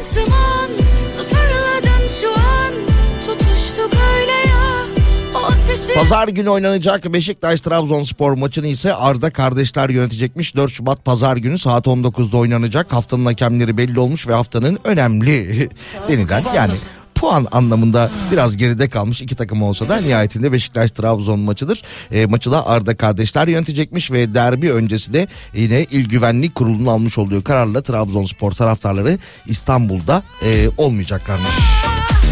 [5.90, 10.56] Pazar günü oynanacak Beşiktaş Trabzonspor maçını ise Arda kardeşler yönetecekmiş.
[10.56, 12.92] 4 Şubat Pazar günü saat 19'da oynanacak.
[12.92, 15.68] Haftanın hakemleri belli olmuş ve haftanın önemli
[16.08, 16.72] denilen yani
[17.14, 21.82] puan anlamında biraz geride kalmış iki takım olsa da nihayetinde Beşiktaş Trabzon maçıdır.
[22.12, 27.18] E, maçı da Arda kardeşler yönetecekmiş ve derbi öncesi de yine İl Güvenlik Kurulu'nun almış
[27.18, 31.54] olduğu kararla Trabzonspor taraftarları İstanbul'da e, olmayacaklarmış.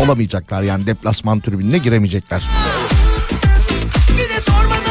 [0.04, 2.42] Olamayacaklar yani deplasman tribününe giremeyecekler.
[4.20, 4.89] Bir de sormadan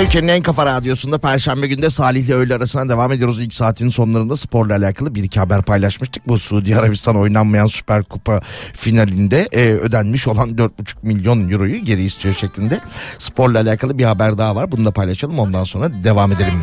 [0.00, 3.40] Türkiye'nin en kafa radyosunda Perşembe günde Salih ile öğle arasına devam ediyoruz.
[3.40, 6.28] İlk saatin sonlarında sporla alakalı bir iki haber paylaşmıştık.
[6.28, 8.40] Bu Suudi Arabistan oynanmayan Süper Kupa
[8.72, 10.70] finalinde e, ödenmiş olan 4,5
[11.02, 12.80] milyon euroyu geri istiyor şeklinde.
[13.18, 14.72] Sporla alakalı bir haber daha var.
[14.72, 16.62] Bunu da paylaşalım ondan sonra devam edelim.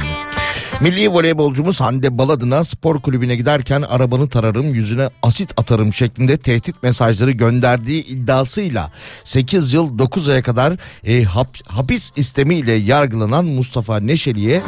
[0.82, 7.32] Milli voleybolcumuz Hande Baladın'a spor kulübüne giderken arabanı tararım yüzüne asit atarım şeklinde tehdit mesajları
[7.32, 8.92] gönderdiği iddiasıyla
[9.24, 10.74] 8 yıl 9 aya kadar
[11.04, 14.62] e, hap- hapis istemiyle yargılanan Mustafa Neşeli'ye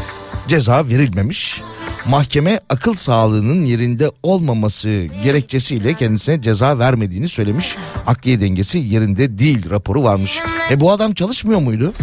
[0.47, 1.61] ceza verilmemiş.
[2.05, 7.75] Mahkeme akıl sağlığının yerinde olmaması gerekçesiyle kendisine ceza vermediğini söylemiş.
[8.07, 10.39] Akliye dengesi yerinde değil raporu varmış.
[10.71, 11.93] E bu adam çalışmıyor muydu?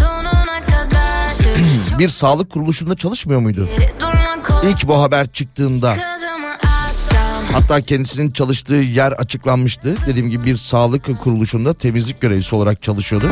[1.98, 3.68] Bir sağlık kuruluşunda çalışmıyor muydu?
[4.64, 5.96] İlk bu haber çıktığında
[7.52, 9.96] hatta kendisinin çalıştığı yer açıklanmıştı.
[10.06, 13.30] Dediğim gibi bir sağlık kuruluşunda temizlik görevlisi olarak çalışıyordu.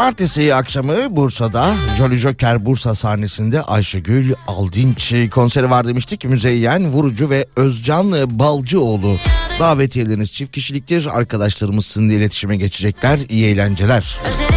[0.00, 6.24] Cumartesi akşamı Bursa'da Jolly Joker Bursa sahnesinde Ayşegül Aldinç konseri var demiştik.
[6.24, 9.16] Müzeyyen Vurucu ve Özcan Balcıoğlu
[9.60, 11.18] davetiyeleriniz çift kişiliktir.
[11.18, 13.18] Arkadaşlarımız sizinle iletişime geçecekler.
[13.28, 14.18] İyi eğlenceler.
[14.30, 14.49] Özenip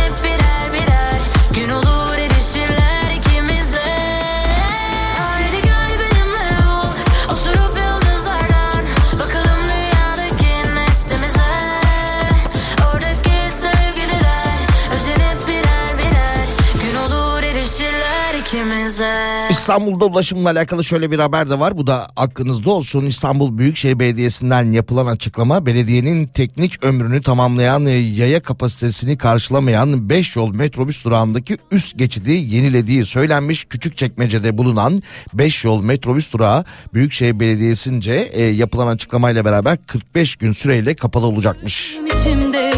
[19.50, 21.78] İstanbul'da ulaşımla alakalı şöyle bir haber de var.
[21.78, 23.06] Bu da aklınızda olsun.
[23.06, 27.80] İstanbul Büyükşehir Belediyesi'nden yapılan açıklama belediyenin teknik ömrünü tamamlayan
[28.16, 33.66] yaya kapasitesini karşılamayan 5 yol metrobüs durağındaki üst geçidi yenilediği söylenmiş.
[33.66, 35.02] Küçükçekmece'de bulunan
[35.34, 41.98] 5 yol metrobüs durağı Büyükşehir Belediyesi'nce e, yapılan açıklamayla beraber 45 gün süreyle kapalı olacakmış.
[42.14, 42.72] İçimde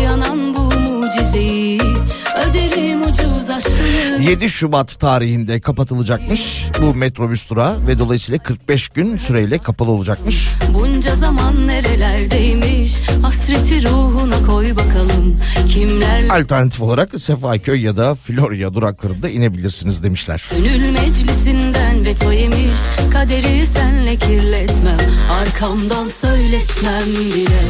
[4.20, 10.50] 7 Şubat tarihinde kapatılacakmış bu metrobüs durağı ve dolayısıyla 45 gün süreyle kapalı olacakmış.
[10.74, 12.94] Bunca zaman nerelerdeymiş?
[13.22, 15.40] Hasreti ruhuna koy bakalım.
[15.70, 20.50] Kimlerle Alternatif olarak Sefaköy ya da Florya duraklarında inebilirsiniz demişler.
[20.58, 22.80] Gönül meclisinden veto yemiş.
[23.14, 25.00] Kaderi senle kirletmem.
[25.32, 27.62] Arkamdan söyletmem bile.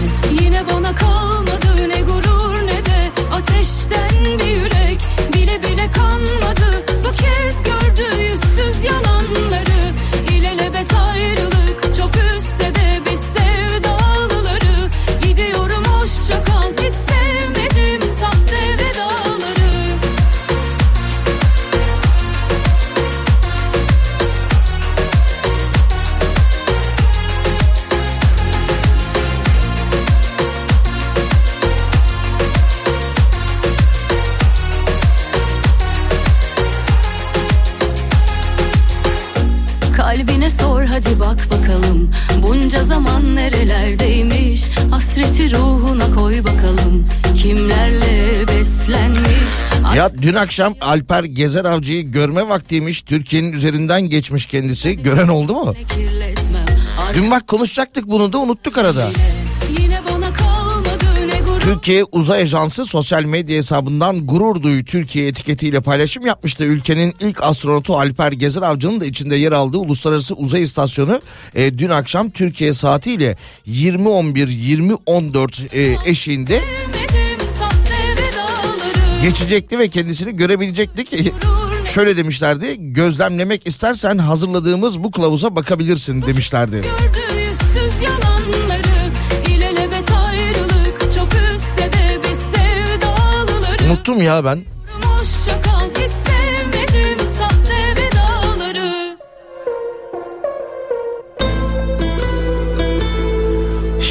[0.44, 4.75] Yine bana kalmadı ne gurur ne de ateşten bir yürek
[5.96, 9.15] kanmadı bu kez gördü yüzsüz yalanları
[42.56, 52.12] Bunca zaman nerelerdeymiş Hasreti ruhuna koy bakalım Kimlerle beslenmiş Ya dün akşam Alper Gezer Avcı'yı
[52.12, 53.02] görme vaktiymiş.
[53.02, 54.96] Türkiye'nin üzerinden geçmiş kendisi.
[55.04, 55.74] Gören oldu mu?
[57.14, 59.08] Dün bak konuşacaktık bunu da unuttuk arada.
[61.66, 66.64] Türkiye Uzay Ajansı sosyal medya hesabından gurur duyu Türkiye etiketiyle paylaşım yapmıştı.
[66.64, 71.22] Ülkenin ilk astronotu Alper Gezer Avcı'nın da içinde yer aldığı Uluslararası Uzay İstasyonu
[71.56, 73.38] e, dün akşam Türkiye saatiyle
[73.68, 76.62] 20.11-20.14 e, eşiğinde
[79.22, 81.34] geçecekti ve kendisini görebilecektik.
[81.94, 86.76] Şöyle demişlerdi gözlemlemek istersen hazırladığımız bu kılavuza bakabilirsin demişlerdi.
[86.76, 87.35] Gördü
[93.86, 94.60] Unuttum ya ben.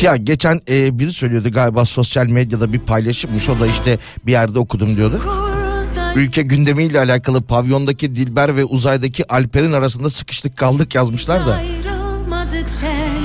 [0.03, 4.59] Ya geçen e, biri söylüyordu galiba sosyal medyada bir paylaşımmış o da işte bir yerde
[4.59, 5.21] okudum diyordu.
[6.17, 11.61] Ülke gündemiyle alakalı pavyondaki Dilber ve uzaydaki Alper'in arasında sıkıştık kaldık yazmışlar da.
[12.81, 13.25] Sen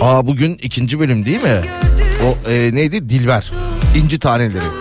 [0.00, 1.60] Aa bugün ikinci bölüm değil mi?
[2.26, 3.52] O e, neydi Dilber.
[3.96, 4.77] İnci taneleri.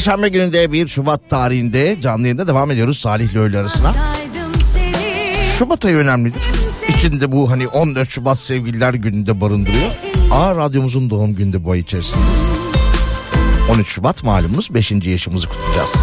[0.00, 3.94] Perşembe günü de 1 Şubat tarihinde canlı yayında devam ediyoruz Salih ile öğle arasına.
[5.58, 6.42] Şubat ayı önemlidir.
[6.88, 9.90] İçinde bu hani 14 Şubat sevgililer gününde barındırıyor.
[10.32, 12.24] A radyomuzun doğum günü bu ay içerisinde.
[13.70, 14.92] 13 Şubat malumunuz 5.
[14.92, 15.96] yaşımızı kutlayacağız.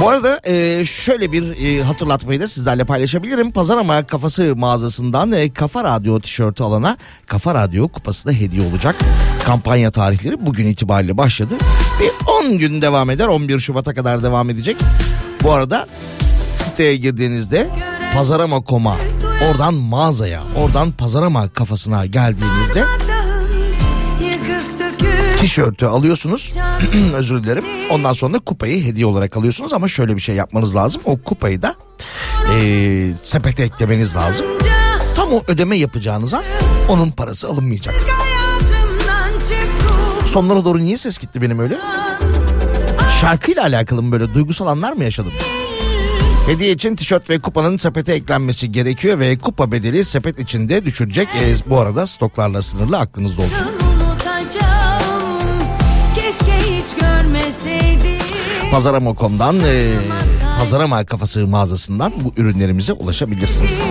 [0.00, 3.52] Bu arada e, şöyle bir e, hatırlatmayı da sizlerle paylaşabilirim.
[3.52, 8.96] Pazarama kafası mağazasından e, Kafa Radyo tişörtü alana Kafa Radyo kupası da hediye olacak.
[9.44, 11.54] Kampanya tarihleri bugün itibariyle başladı.
[12.00, 14.76] Ve 10 gün devam eder 11 Şubat'a kadar devam edecek.
[15.42, 15.86] Bu arada
[16.56, 17.70] siteye girdiğinizde
[18.14, 18.96] Pazarama.com'a
[19.50, 22.84] oradan mağazaya oradan Pazarama kafasına geldiğinizde
[25.46, 26.54] tişörtü alıyorsunuz.
[27.14, 27.64] Özür dilerim.
[27.90, 31.02] Ondan sonra da kupayı hediye olarak alıyorsunuz ama şöyle bir şey yapmanız lazım.
[31.04, 31.74] O kupayı da
[32.54, 34.46] eee, sepete eklemeniz lazım.
[35.16, 36.42] Tam o ödeme yapacağınız an
[36.88, 37.94] onun parası alınmayacak.
[40.26, 41.78] Sonlara doğru niye ses gitti benim öyle?
[43.20, 45.32] Şarkıyla alakalı mı böyle duygusal anlar mı yaşadım?
[46.46, 51.28] Hediye için tişört ve kupanın sepete eklenmesi gerekiyor ve kupa bedeli sepet içinde düşürecek.
[51.42, 53.85] Ee, bu arada stoklarla sınırlı aklınızda olsun.
[58.70, 59.92] Pazarama.com'dan e,
[60.58, 63.82] Pazarama kafası mağazasından bu ürünlerimize ulaşabilirsiniz.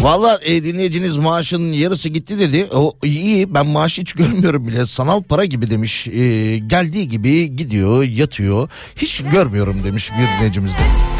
[0.00, 2.66] Valla e, dinleyiciniz maaşın yarısı gitti dedi.
[2.74, 4.86] O iyi ben maaşı hiç görmüyorum bile.
[4.86, 6.08] Sanal para gibi demiş.
[6.08, 8.68] E, geldiği gibi gidiyor yatıyor.
[8.96, 11.13] Hiç görmüyorum demiş bir dinleyicimiz de.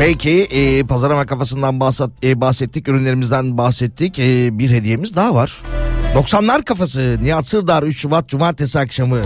[0.00, 4.18] Peki e, pazarama kafasından bahset, e, bahsettik, ürünlerimizden bahsettik.
[4.18, 5.62] E, bir hediyemiz daha var.
[6.14, 9.18] 90'lar kafası Nihat Sırdar 3 Şubat Cumartesi akşamı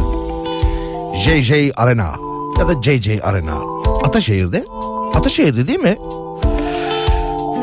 [1.15, 2.15] JJ Arena
[2.59, 3.55] ya da JJ Arena.
[4.05, 4.65] Ataşehir'de.
[5.15, 5.97] Ataşehir'de değil mi?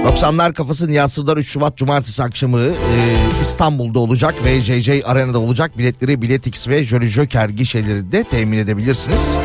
[0.04, 2.72] 90'lar kafası Nihat Sırdar 3 Şubat Cumartesi akşamı e,
[3.42, 5.78] İstanbul'da olacak ve JJ Arena'da olacak.
[5.78, 9.36] Biletleri Biletix ve Jolly Joker gişelerinde temin edebilirsiniz.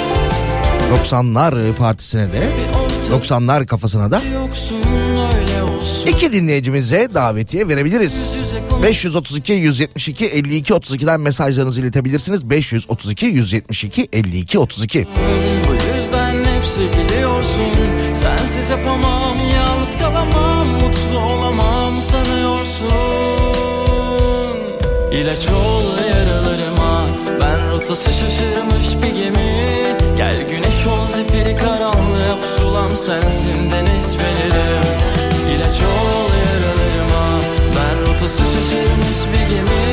[1.05, 2.66] 90'lar partisine de
[3.09, 4.23] 90'lar kafasına da
[6.07, 8.39] iki dinleyicimize davetiye verebiliriz.
[8.83, 12.51] 532 172 52 32'den mesajlarınızı iletebilirsiniz.
[12.51, 15.07] 532 172 52 32.
[15.69, 17.73] Bu yüzden hepsi biliyorsun
[18.15, 22.97] Sensiz yapamam yalnız kalamam Mutlu olamam sanıyorsun
[25.13, 27.06] İlaç ol yaralarıma
[27.43, 29.97] Ben rotası şaşırmış bir gemi.
[30.17, 34.85] Gel güneş ol zifiri karanlığa Pusulam sensin deniz fenerim
[35.51, 37.27] İlaç ol yaralarıma.
[37.77, 39.87] Ben rotası şaşırmış bir gemi.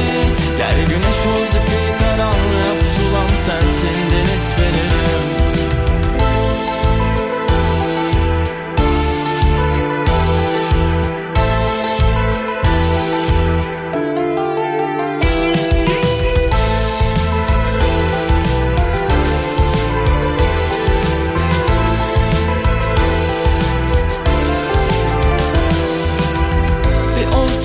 [0.58, 4.83] Gel güneş ol zifiri karanlığa Pusulam sensin deniz fenerim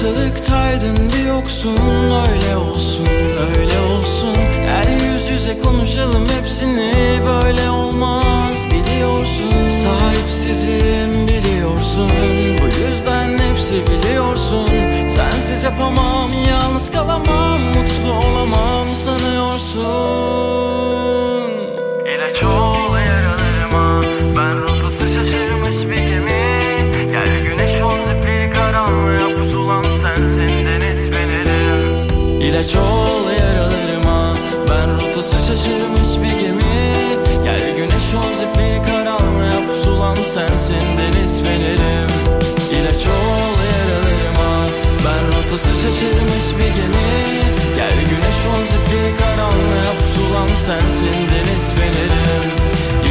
[0.08, 1.76] ortalıktaydın bir yoksun
[2.32, 3.06] Öyle olsun
[3.56, 4.34] öyle olsun.
[4.34, 8.66] Gel yüz yüze konuşalım hepsini Böyle olmaz.
[8.66, 12.10] Biliyorsun Sahipsizim biliyorsun.
[12.62, 14.68] Bu yüzden hepsi biliyorsun.
[15.08, 20.28] Sensiz yapamam yalnız kalamam Mutlu olamam sanıyorsun
[32.58, 34.34] İlaç ol yaralarıma
[34.68, 36.98] Ben rotası şaşırmış bir gemi.
[37.42, 42.10] Gel güneş ol zifiri karanlığa Pusulam sensin deniz fenerim
[42.70, 44.50] İlaç ol yaralarıma
[45.04, 47.10] Ben rotası şaşırmış bir gemi.
[47.76, 52.44] Gel güneş ol zifiri karanlığa Pusulam sensin deniz fenerim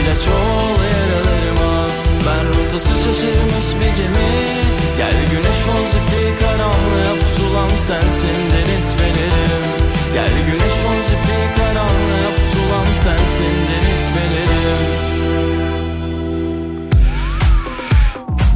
[0.01, 1.87] İlaç ol yaralarıma
[2.25, 9.65] Ben rotası şaşırmış bir gemi Gel güneş ol zifiri karanlığa Pusulam sensin deniz fenerim
[10.13, 14.97] Gel güneş ol zifiri karanlığa Pusulam sensin deniz fenerim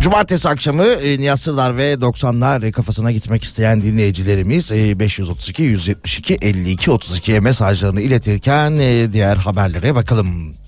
[0.01, 6.91] Cumartesi akşamı e, Nihat Sırdar ve 90'lar kafasına gitmek isteyen dinleyicilerimiz e, 532 172 52
[6.91, 10.60] 32'ye mesajlarını iletirken e, diğer haberlere bakalım.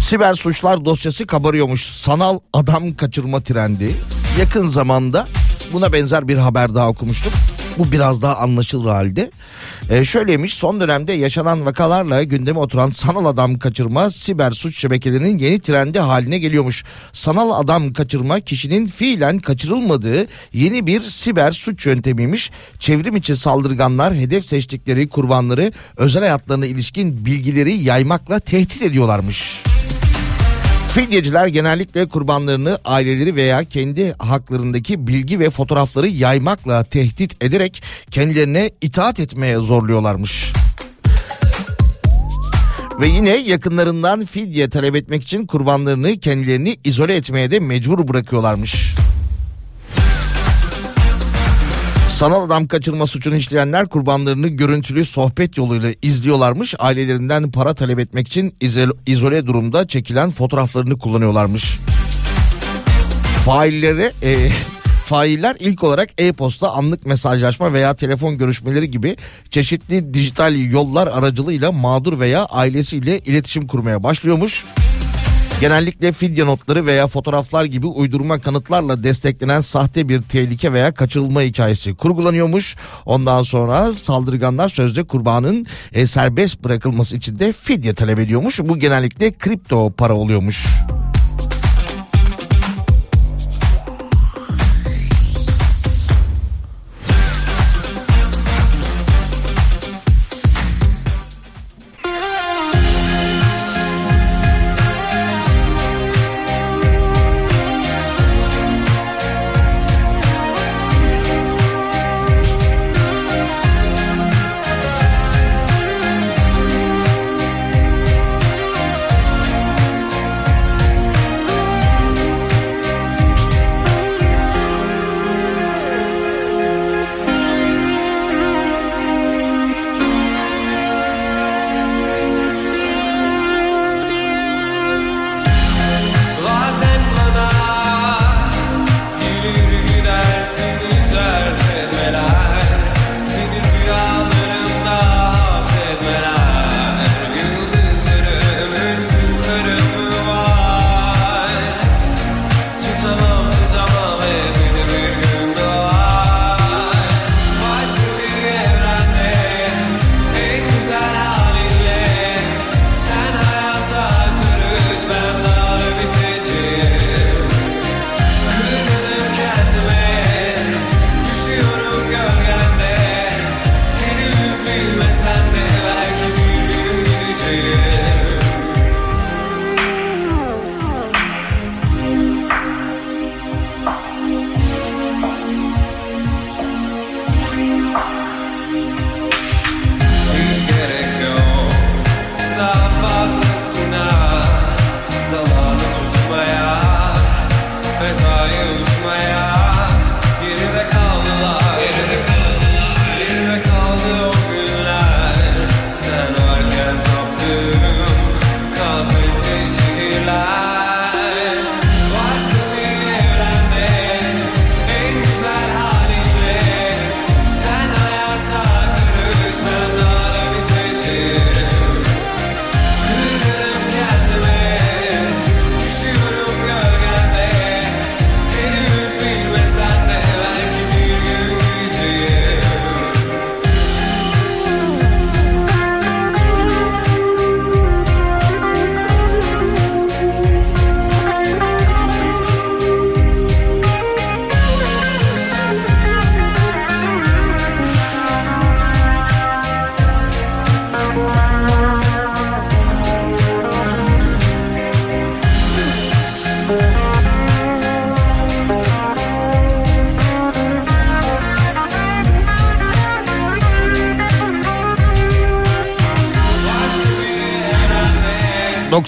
[0.00, 1.82] Siber suçlar dosyası kabarıyormuş.
[1.82, 3.94] Sanal adam kaçırma trendi.
[4.38, 5.26] Yakın zamanda
[5.72, 7.32] buna benzer bir haber daha okumuştuk.
[7.78, 9.30] Bu biraz daha anlaşılır halde.
[9.90, 15.60] Ee, şöyleymiş son dönemde yaşanan vakalarla gündeme oturan sanal adam kaçırma siber suç şebekelerinin yeni
[15.60, 16.84] trendi haline geliyormuş.
[17.12, 22.50] Sanal adam kaçırma kişinin fiilen kaçırılmadığı yeni bir siber suç yöntemiymiş.
[22.78, 29.62] Çevrim içi saldırganlar hedef seçtikleri kurbanları özel hayatlarına ilişkin bilgileri yaymakla tehdit ediyorlarmış.
[30.96, 39.20] Fidyeciler genellikle kurbanlarını aileleri veya kendi haklarındaki bilgi ve fotoğrafları yaymakla tehdit ederek kendilerine itaat
[39.20, 40.52] etmeye zorluyorlarmış.
[43.00, 48.94] Ve yine yakınlarından fidye talep etmek için kurbanlarını kendilerini izole etmeye de mecbur bırakıyorlarmış.
[52.16, 56.74] Sanal adam kaçırma suçunu işleyenler kurbanlarını görüntülü sohbet yoluyla izliyorlarmış.
[56.78, 58.56] Ailelerinden para talep etmek için
[59.06, 61.78] izole, durumda çekilen fotoğraflarını kullanıyorlarmış.
[63.44, 64.50] Failleri e,
[65.06, 69.16] failler ilk olarak e-posta, anlık mesajlaşma veya telefon görüşmeleri gibi
[69.50, 74.64] çeşitli dijital yollar aracılığıyla mağdur veya ailesiyle iletişim kurmaya başlıyormuş.
[75.60, 81.94] Genellikle fidye notları veya fotoğraflar gibi uydurma kanıtlarla desteklenen sahte bir tehlike veya kaçırılma hikayesi
[81.94, 82.76] kurgulanıyormuş.
[83.06, 88.60] Ondan sonra saldırganlar sözde kurbanın e, serbest bırakılması için de fidye talep ediyormuş.
[88.64, 90.66] Bu genellikle kripto para oluyormuş.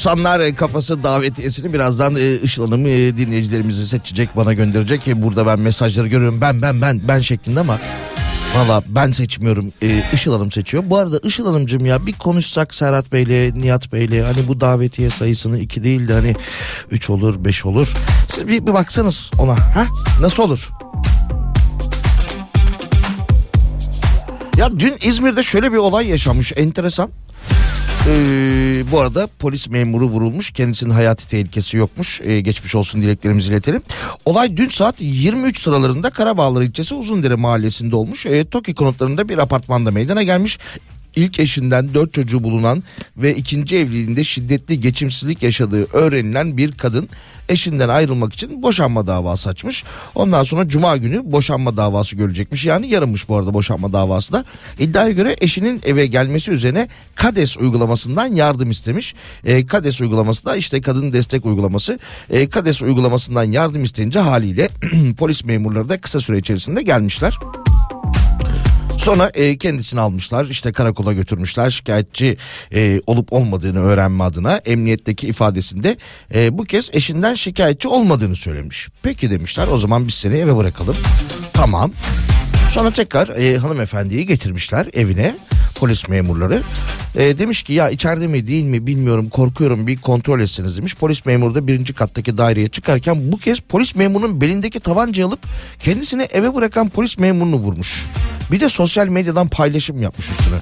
[0.09, 5.09] 90'lar kafası davetiyesini birazdan e, Işıl e, dinleyicilerimizi seçecek bana gönderecek.
[5.09, 7.79] E, Burada ben mesajları görüyorum ben ben ben ben şeklinde ama
[8.57, 10.85] Valla ben seçmiyorum e, Işıl Hanım seçiyor.
[10.87, 15.59] Bu arada Işıl Hanımcığım ya bir konuşsak Serhat Bey'le Nihat Bey'le hani bu davetiye sayısını
[15.59, 16.35] iki değil de hani
[16.91, 17.95] üç olur beş olur.
[18.35, 19.87] Siz bir, bir baksanız ona ha
[20.21, 20.69] nasıl olur?
[24.57, 27.11] Ya dün İzmir'de şöyle bir olay yaşanmış enteresan.
[28.09, 30.51] Ee, bu arada polis memuru vurulmuş.
[30.51, 32.21] Kendisinin hayati tehlikesi yokmuş.
[32.25, 33.83] Ee, geçmiş olsun dileklerimizi iletelim.
[34.25, 38.27] Olay dün saat 23 sıralarında Karabağlar ilçesi Uzundere mahallesinde olmuş.
[38.27, 40.59] Ee, TOKİ konutlarında bir apartmanda meydana gelmiş.
[41.17, 42.83] İlk eşinden dört çocuğu bulunan
[43.17, 47.09] ve ikinci evliliğinde şiddetli geçimsizlik yaşadığı öğrenilen bir kadın
[47.49, 49.85] eşinden ayrılmak için boşanma davası açmış.
[50.15, 52.67] Ondan sonra cuma günü boşanma davası görecekmiş.
[52.67, 54.45] Yani yarınmış bu arada boşanma davası da.
[54.79, 59.15] İddiaya göre eşinin eve gelmesi üzerine KADES uygulamasından yardım istemiş.
[59.45, 61.99] E, KADES uygulaması da işte kadın destek uygulaması.
[62.31, 64.69] E, KADES uygulamasından yardım isteyince haliyle
[65.19, 67.35] polis memurları da kısa süre içerisinde gelmişler.
[68.99, 72.37] Sonra e, kendisini almışlar işte karakola götürmüşler şikayetçi
[72.75, 75.97] e, olup olmadığını öğrenme adına emniyetteki ifadesinde
[76.35, 78.89] e, bu kez eşinden şikayetçi olmadığını söylemiş.
[79.03, 80.97] Peki demişler o zaman biz seni eve bırakalım.
[81.53, 81.93] Tamam.
[82.71, 85.35] Sonra tekrar e, hanımefendiyi getirmişler evine
[85.81, 86.63] polis memurları.
[87.15, 90.95] E, demiş ki ya içeride mi değil mi bilmiyorum korkuyorum bir kontrol etseniz demiş.
[90.97, 95.41] Polis memuru da birinci kattaki daireye çıkarken bu kez polis memurunun belindeki tabancayı alıp
[95.79, 98.07] kendisini eve bırakan polis memurunu vurmuş.
[98.53, 100.57] Bir de sosyal medyadan paylaşım yapmış üstüne.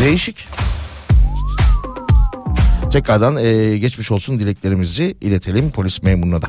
[0.00, 0.36] Değişik.
[2.92, 6.46] Tekrardan e, geçmiş olsun dileklerimizi iletelim polis memuruna da.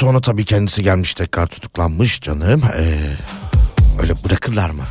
[0.00, 2.62] Sonra tabii kendisi gelmiş tekrar tutuklanmış canım.
[2.76, 3.16] Ee,
[4.02, 4.82] öyle bırakırlar mı?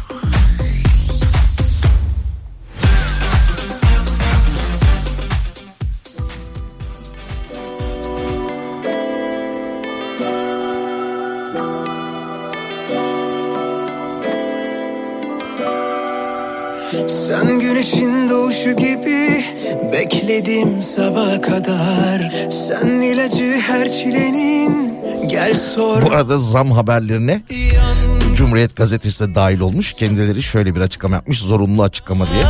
[17.08, 19.44] Sen güneşin doğuşu gibi
[19.94, 24.89] bekledim sabaha kadar Sen ilacı her çilenin
[25.30, 27.42] gel sor Bu arada zam haberlerine
[28.36, 29.94] Cumhuriyet Gazetesi de dahil olmuş.
[29.94, 31.40] Kendileri şöyle bir açıklama yapmış.
[31.40, 32.44] Zorunlu açıklama diye.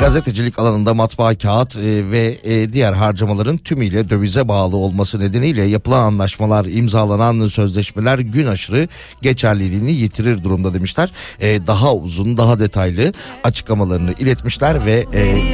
[0.00, 6.02] Gazetecilik alanında matbaa kağıt e, ve e, diğer harcamaların tümüyle dövize bağlı olması nedeniyle yapılan
[6.02, 8.88] anlaşmalar, imzalanan sözleşmeler gün aşırı
[9.22, 11.10] geçerliliğini yitirir durumda demişler.
[11.40, 13.12] E, daha uzun, daha detaylı
[13.44, 15.04] açıklamalarını iletmişler ve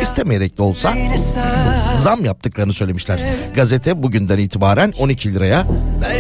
[0.03, 0.95] istemeyerek de olsa
[2.01, 3.21] zam yaptıklarını söylemişler.
[3.55, 5.67] Gazete bugünden itibaren 12 liraya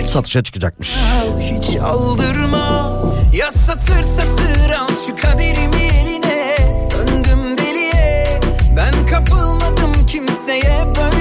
[0.05, 0.97] satışa çıkacakmış.
[1.41, 3.03] Hiç aldırma
[3.35, 6.57] Ya satır satır al şu kaderimi eline
[6.91, 8.41] Döndüm deliye
[8.76, 11.20] Ben kapılmadım kimseye böylesine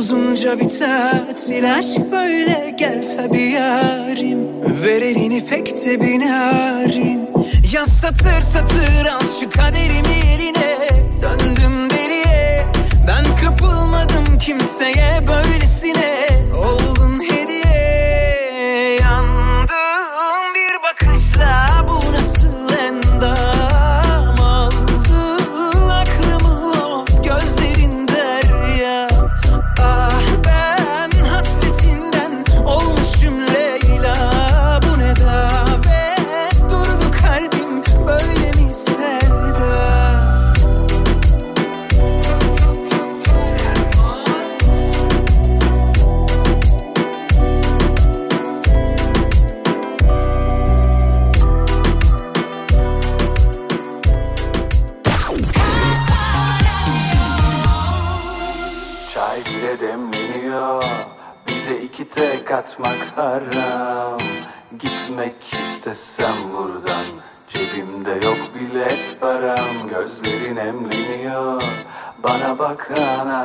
[0.00, 4.38] uzunca biter Sil aşk böyle gel tabi yarim.
[4.82, 7.28] Ver elini pek de binarin.
[7.72, 10.76] Yaz satır satır al şu kaderimi eline.
[11.22, 12.66] Döndüm deliye
[13.08, 16.29] Ben kapılmadım kimseye böylesine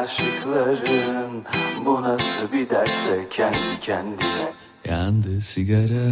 [0.05, 1.43] bakan aşıkların.
[1.85, 4.53] Bu nasıl bir derse kendi kendine.
[4.89, 6.11] Yandı sigara.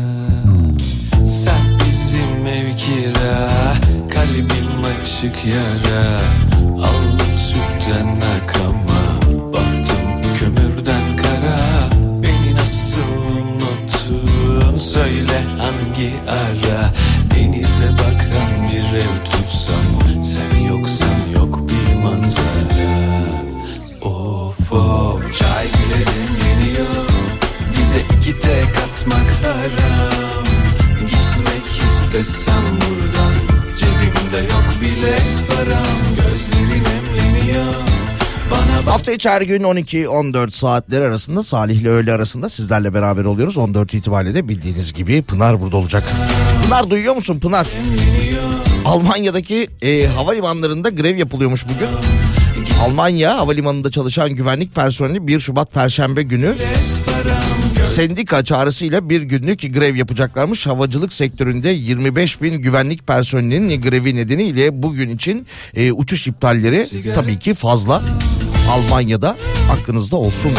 [1.27, 3.49] Sen bizim ev kira
[4.13, 6.19] Kalbim açık yara.
[6.61, 8.82] Aldım sütten akama
[27.93, 30.43] Bize iki tek atmak haram
[30.99, 33.33] Gitmek istesem buradan
[33.79, 37.74] Cebimde yok bilet param Gözlerin emleniyor
[38.86, 43.57] Hafta içi her gün 12-14 saatler arasında Salih ile öğle arasında sizlerle beraber oluyoruz.
[43.57, 46.03] 14 itibariyle de bildiğiniz gibi Pınar burada olacak.
[46.65, 47.67] Pınar duyuyor musun Pınar?
[48.86, 51.87] Almanya'daki e, havalimanlarında grev yapılıyormuş bugün.
[52.82, 56.55] Almanya havalimanında çalışan güvenlik personeli 1 Şubat Perşembe günü
[57.86, 60.68] sendika çağrısıyla bir günlük grev yapacaklarmış.
[60.68, 67.54] Havacılık sektöründe 25 bin güvenlik personelinin grevi nedeniyle bugün için e, uçuş iptalleri tabii ki
[67.54, 68.01] fazla.
[68.72, 69.36] Almanya'da
[69.72, 70.51] aklınızda olsun.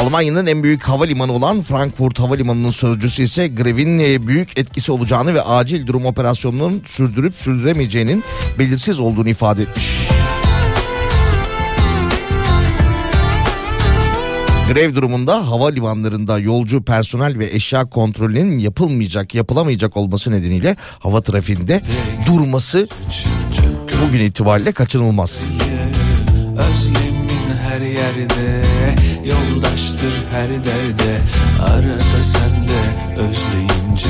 [0.00, 5.42] Almanya'nın en büyük havalimanı olan Frankfurt Havalimanı'nın sözcüsü ise grevin e, büyük etkisi olacağını ve
[5.42, 8.24] acil durum operasyonunun sürdürüp sürdüremeyeceğinin
[8.58, 10.08] belirsiz olduğunu ifade etmiş.
[14.72, 21.82] Grev durumunda havalimanlarında yolcu personel ve eşya kontrolünün yapılmayacak, yapılamayacak olması nedeniyle hava trafiğinde
[22.26, 22.88] durması
[24.06, 25.44] bugün itibariyle kaçınılmaz.
[26.52, 27.30] Özlemin
[27.68, 28.62] her yerde
[29.24, 31.20] Yoldaştır her derde
[31.62, 32.68] Arada sen
[33.16, 34.08] özleyince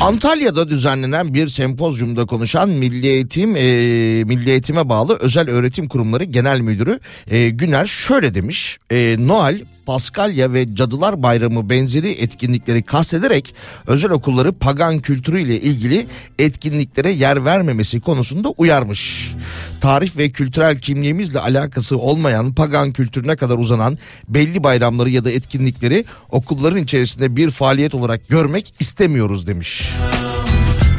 [0.00, 3.60] Antalya'da düzenlenen bir sempozyumda konuşan Milli Eğitim e,
[4.24, 7.00] Milli Eğitime bağlı Özel Öğretim Kurumları Genel Müdürü
[7.30, 8.78] e, Güner şöyle demiş.
[8.90, 13.54] E, Noel, Paskalya ve Cadılar Bayramı benzeri etkinlikleri kastederek
[13.86, 16.06] özel okulları pagan kültürüyle ilgili
[16.38, 19.32] etkinliklere yer vermemesi konusunda uyarmış.
[19.80, 23.98] Tarih ve kültürel kimliğimizle alakası olmayan pagan kültürüne kadar uzanan
[24.28, 29.92] belli bayramları ya da etkinlikleri okulların içerisinde bir faaliyet olarak görmek istemiyoruz demiş.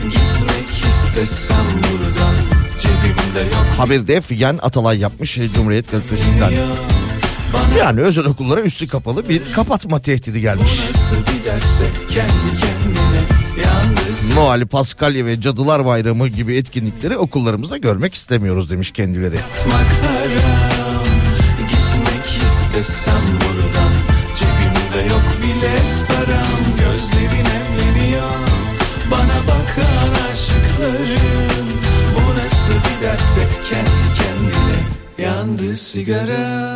[0.04, 2.36] Gitmek istesem buradan
[2.82, 6.54] Cebimde yok Haberi de Figen Atalay yapmış Cumhuriyet Gazetesi'nden.
[7.80, 10.72] Yani özel okullara üstü kapalı bir kapatma tehdidi gelmiş.
[10.90, 12.30] Nasıl bir derse kendi
[12.60, 12.79] kendine Yalnız
[14.36, 19.36] Noel, Paskalya ve Cadılar Bayramı gibi etkinlikleri okullarımızda görmek istemiyoruz demiş kendileri.
[19.36, 21.04] Yatmak haram
[21.58, 24.20] Gitmek istesem buradan.
[24.40, 28.30] Cebimde yok bilet param Gözlerin emleniyor
[29.12, 31.68] Bana bakan aşıkların
[32.16, 34.80] Bu nasıl bir derse kendi kendine
[35.30, 36.70] Yandı sigara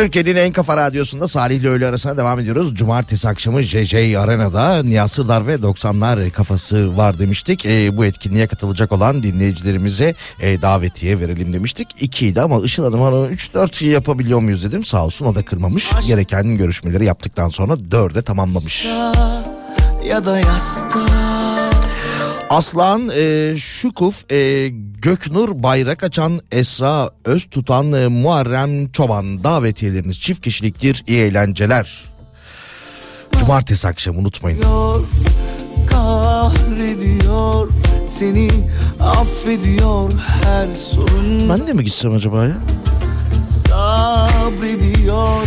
[0.00, 2.74] Türkiye'nin en kafa radyosunda Salih ile öğle arasına devam ediyoruz.
[2.74, 7.66] Cumartesi akşamı JJ Arena'da Nihat Sırdar ve 90'lar kafası var demiştik.
[7.66, 11.88] Ee, bu etkinliğe katılacak olan dinleyicilerimize e, davetiye verelim demiştik.
[11.98, 14.84] 2'ydi ama Işıl Hanım hani 3-4 yapabiliyor muyuz dedim.
[14.84, 15.90] Sağ olsun o da kırmamış.
[16.06, 18.86] Gereken görüşmeleri yaptıktan sonra 4'e tamamlamış.
[20.04, 21.29] ya da yastığa
[22.50, 24.68] Aslan e, Şukuf, e,
[25.02, 31.04] Göknur Bayrak açan Esra Öz tutan e, Muharrem Çoban davetiyeleriniz çift kişiliktir.
[31.06, 32.04] İyi eğlenceler.
[33.38, 34.58] Cumartesi akşamı unutmayın.
[34.58, 35.04] ediyor,
[35.86, 37.68] kahrediyor
[38.06, 38.50] seni
[39.00, 40.12] affediyor
[40.44, 42.56] her sorun Ben de mi gitsem acaba ya?
[43.44, 45.42] sabrediyor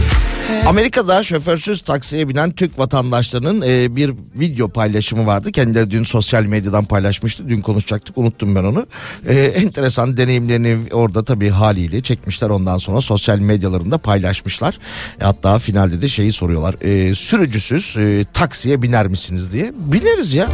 [0.68, 5.52] Amerika'da şoförsüz taksiye binen Türk vatandaşlarının e, bir video paylaşımı vardı.
[5.52, 7.50] Kendileri dün sosyal medyadan paylaşmıştı.
[7.50, 8.88] Dün konuşacaktık unuttum ben onu.
[9.28, 12.50] E, enteresan deneyimlerini orada tabii haliyle çekmişler.
[12.50, 14.80] Ondan sonra sosyal medyalarında paylaşmışlar.
[15.22, 16.76] E, hatta finalde de şeyi soruyorlar.
[16.82, 19.74] E, sürücüsüz e, taksiye biner misiniz diye.
[19.78, 20.48] Bineriz ya.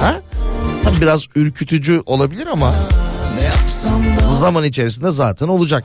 [0.00, 0.20] Ha?
[0.84, 2.74] Tabii biraz ürkütücü olabilir ama
[4.34, 5.84] zaman içerisinde zaten olacak.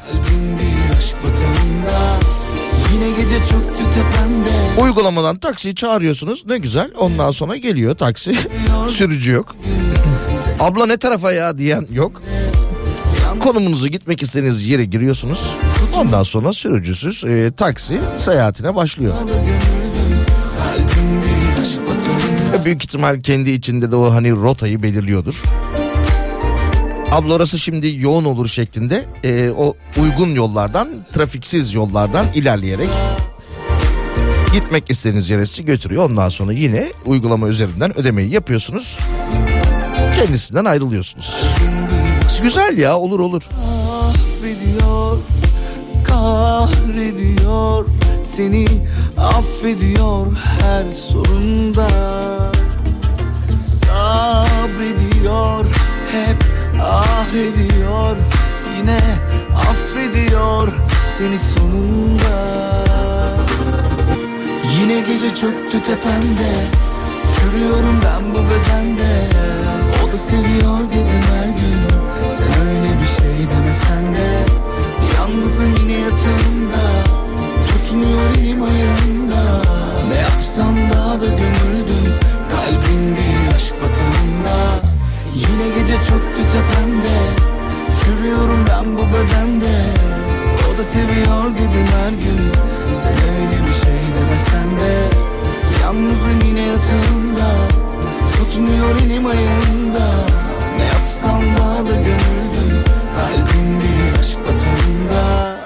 [0.63, 0.68] bir
[4.77, 8.35] Uygulamadan taksiyi çağırıyorsunuz ne güzel ondan sonra geliyor taksi
[8.89, 9.55] sürücü yok.
[10.59, 12.21] Abla ne tarafa ya diyen yok.
[13.39, 15.55] Konumunuzu gitmek istediğiniz yere giriyorsunuz.
[15.95, 19.13] Ondan sonra sürücüsüz e, taksi seyahatine başlıyor.
[22.53, 25.43] Ve Büyük ihtimal kendi içinde de o hani rotayı belirliyordur.
[27.11, 32.89] Abla orası şimdi yoğun olur şeklinde e, o uygun yollardan trafiksiz yollardan ilerleyerek
[34.53, 36.09] gitmek istediğiniz yere sizi götürüyor.
[36.09, 38.99] Ondan sonra yine uygulama üzerinden ödemeyi yapıyorsunuz.
[40.15, 41.35] Kendisinden ayrılıyorsunuz.
[42.43, 43.43] Güzel ya olur olur.
[44.39, 45.17] affediyor
[46.03, 47.85] kahrediyor
[48.23, 48.67] seni
[49.17, 51.89] affediyor her sorunda
[53.61, 55.05] sabrediyor
[56.11, 56.43] hep
[56.81, 58.17] ah ediyor
[58.77, 58.99] yine
[59.55, 60.69] affediyor
[61.17, 62.88] seni sonunda
[64.89, 66.51] yine gece çöktü tepemde.
[67.35, 69.11] Çürüyorum ben bu bedende.
[70.03, 71.79] O da seviyor dedim her gün.
[72.33, 74.29] Sen öyle bir şey demesen de.
[75.15, 76.83] Yalnızım yine yatağımda.
[77.67, 79.18] Tutmuyor elim ayağımda
[98.89, 100.09] Tutmuyor elim ayağımda
[100.77, 102.83] Ne yapsam daha da gömüldüm
[103.15, 105.59] Kalbim bir aşk batağında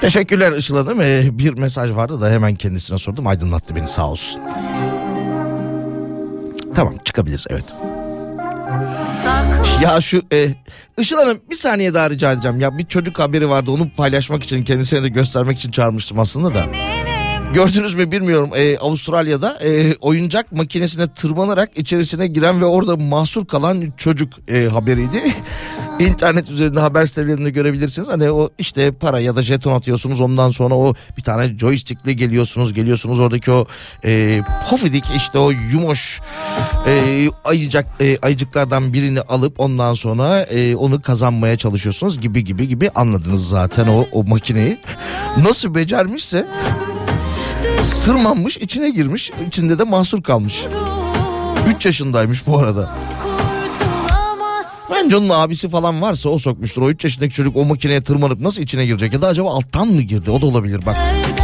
[0.00, 1.00] Teşekkürler Işıl Hanım.
[1.00, 3.26] Ee, bir mesaj vardı da hemen kendisine sordum.
[3.26, 4.40] Aydınlattı beni sağ olsun.
[6.74, 7.64] Tamam çıkabiliriz evet.
[9.82, 10.48] Ya şu e,
[10.98, 12.60] Işıl Hanım bir saniye daha rica edeceğim.
[12.60, 16.93] Ya bir çocuk haberi vardı onu paylaşmak için kendisine de göstermek için çağırmıştım aslında da.
[17.54, 23.92] Gördünüz mü bilmiyorum e, Avustralya'da e, oyuncak makinesine tırmanarak içerisine giren ve orada mahsur kalan
[23.96, 25.22] çocuk e, haberiydi.
[25.98, 28.08] İnternet üzerinde haber sitelerinde görebilirsiniz.
[28.08, 32.72] Hani o işte para ya da jeton atıyorsunuz ondan sonra o bir tane joystickle geliyorsunuz
[32.72, 33.66] geliyorsunuz oradaki o
[34.04, 36.20] e, pofidik işte o yumoş
[36.86, 42.90] e, ayıcak e, ayıcıklardan birini alıp ondan sonra e, onu kazanmaya çalışıyorsunuz gibi gibi gibi
[42.94, 44.78] anladınız zaten o o makineyi.
[45.36, 46.46] Nasıl becermişse
[48.04, 50.64] tırmanmış içine girmiş içinde de mahsur kalmış.
[51.76, 52.96] 3 yaşındaymış bu arada.
[54.90, 56.82] Bence onun abisi falan varsa o sokmuştur.
[56.82, 59.12] O 3 yaşındaki çocuk o makineye tırmanıp nasıl içine girecek?
[59.12, 60.30] Ya da acaba alttan mı girdi?
[60.30, 60.96] O da olabilir bak.
[60.98, 61.43] Nereden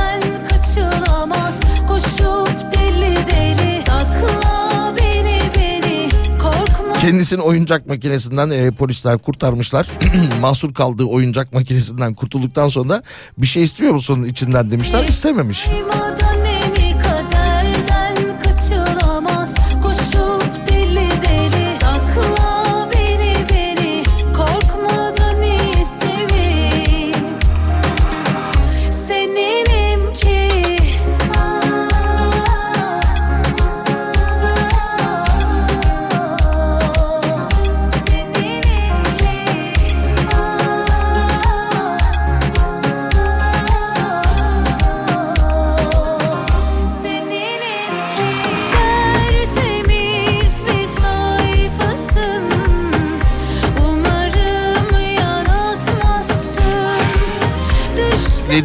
[7.01, 9.87] Kendisini oyuncak makinesinden e, polisler kurtarmışlar.
[10.41, 13.03] Mahsur kaldığı oyuncak makinesinden kurtulduktan sonra
[13.39, 15.05] bir şey istiyor musun içinden demişler.
[15.05, 15.67] İstememiş.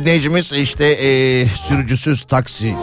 [0.02, 2.76] Dinleyicimiz işte e, sürücüsüz taksi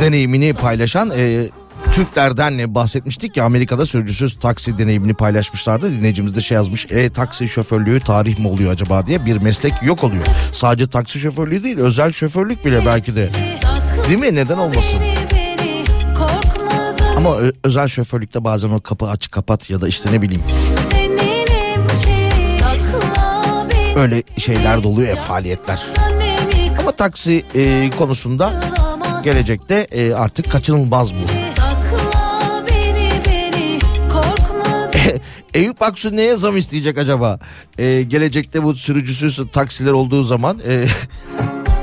[0.00, 1.48] deneyimini paylaşan e,
[1.92, 5.90] Türklerden bahsetmiştik ya Amerika'da sürücüsüz taksi deneyimini paylaşmışlardı.
[5.90, 10.04] Dinleyicimiz de şey yazmış e, taksi şoförlüğü tarih mi oluyor acaba diye bir meslek yok
[10.04, 10.24] oluyor.
[10.52, 13.30] Sadece taksi şoförlüğü değil özel şoförlük bile belki de.
[14.08, 15.00] Değil mi neden olmasın?
[17.16, 20.42] Ama özel şoförlükte bazen o kapı aç kapat ya da işte ne bileyim
[23.98, 25.86] öyle şeyler de oluyor ya faaliyetler.
[26.98, 28.52] Taksi e, konusunda
[29.24, 31.18] gelecekte e, artık kaçınılmaz bu.
[35.54, 37.38] Eyüp Aksu neye zam isteyecek acaba?
[37.78, 40.86] Ee, gelecekte bu sürücüsüz taksiler olduğu zaman e,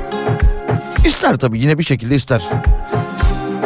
[1.06, 2.42] ister tabii yine bir şekilde ister.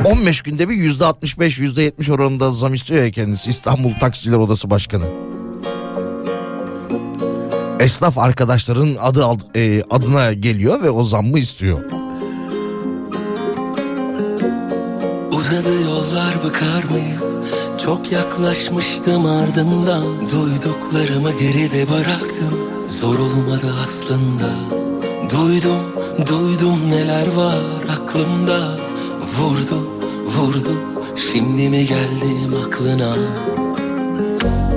[0.04, 4.70] 15 günde bir yüzde 65 yüzde 70 oranında zam istiyor ya kendisi İstanbul Taksiciler Odası
[4.70, 5.29] Başkanı.
[7.80, 11.84] Esnaf arkadaşların adı ad- e, adına geliyor ve o zammı istiyor.
[15.32, 17.44] Uzadı yollar bıkar mıyım?
[17.78, 20.04] Çok yaklaşmıştım ardından.
[20.32, 22.58] Duyduklarımı geride bıraktım.
[22.88, 24.50] Zor olmadı aslında.
[25.30, 25.80] Duydum,
[26.28, 27.58] duydum neler var
[27.90, 28.76] aklımda.
[29.38, 29.88] Vurdu,
[30.26, 30.72] vurdu.
[31.32, 33.14] Şimdi mi geldim aklına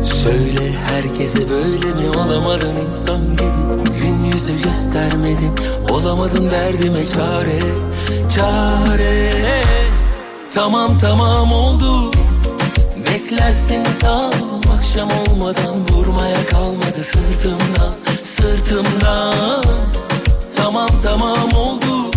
[0.04, 3.84] Söyle herkese böyle mi olamadın insan gibi?
[4.02, 5.52] Gün yüzü göstermedin
[5.90, 7.60] Olamadın derdime çare
[8.36, 9.32] Çare.
[10.54, 12.12] Tamam tamam oldu.
[12.98, 14.32] Beklersin tam
[14.78, 17.94] akşam olmadan Vurmaya kalmadı sırtımdan
[18.24, 19.64] Sırtımdan
[20.56, 22.12] Tamam tamam oldu.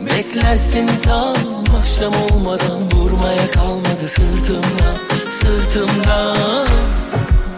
[0.00, 1.36] Beklersin tam
[1.80, 4.96] akşam olmadan Vurmaya kalmadı sırtımdan
[5.28, 6.66] Sırtımdan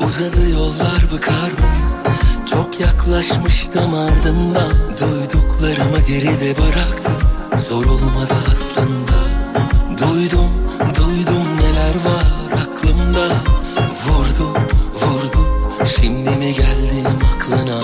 [0.09, 2.17] Uzadı yollar bıkar mıyım?
[2.47, 4.73] Çok yaklaşmıştım ardından.
[5.01, 7.17] Duyduklarımı geride bıraktım.
[7.57, 9.19] Zor olmadı aslında.
[9.99, 10.51] Duydum,
[10.97, 13.27] duydum neler var aklımda.
[14.05, 14.59] Vurdu,
[14.95, 15.39] vurdu.
[15.87, 17.81] Şimdi mi geldim aklına?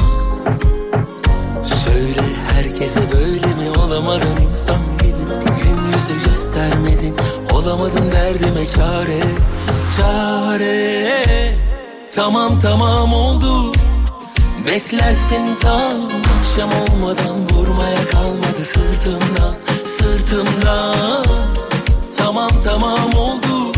[1.64, 2.22] Söyle
[2.54, 3.78] herkese böyle mi?
[3.78, 5.34] Olamadın insan gibi.
[5.62, 7.14] Gün yüzü göstermedin.
[7.52, 9.20] Olamadın derdime çare
[9.96, 11.14] Çare
[12.14, 13.72] Tamam tamam oldu.
[14.66, 15.98] Beklersin tam
[16.38, 17.46] akşam olmadan.
[17.50, 19.54] Vurmaya kalmadı sırtımdan
[19.84, 21.24] Sırtımdan
[22.16, 23.72] Tamam tamam oldu.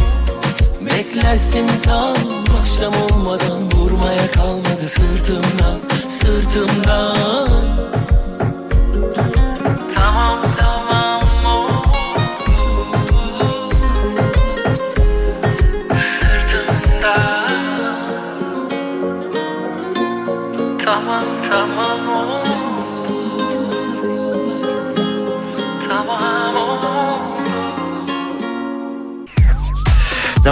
[0.80, 2.16] Beklersin tam
[2.60, 3.70] akşam olmadan.
[3.72, 7.48] Vurmaya kalmadı sırtımdan Sırtımdan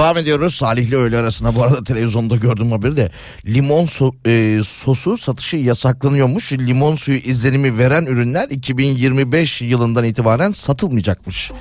[0.04, 1.56] Devam ediyoruz Salih'le öğle arasında.
[1.56, 3.10] Bu arada televizyonda gördüm haberi de
[3.46, 6.52] limon so- e, sosu satışı yasaklanıyormuş.
[6.52, 11.52] Limon suyu izlenimi veren ürünler 2025 yılından itibaren satılmayacakmış.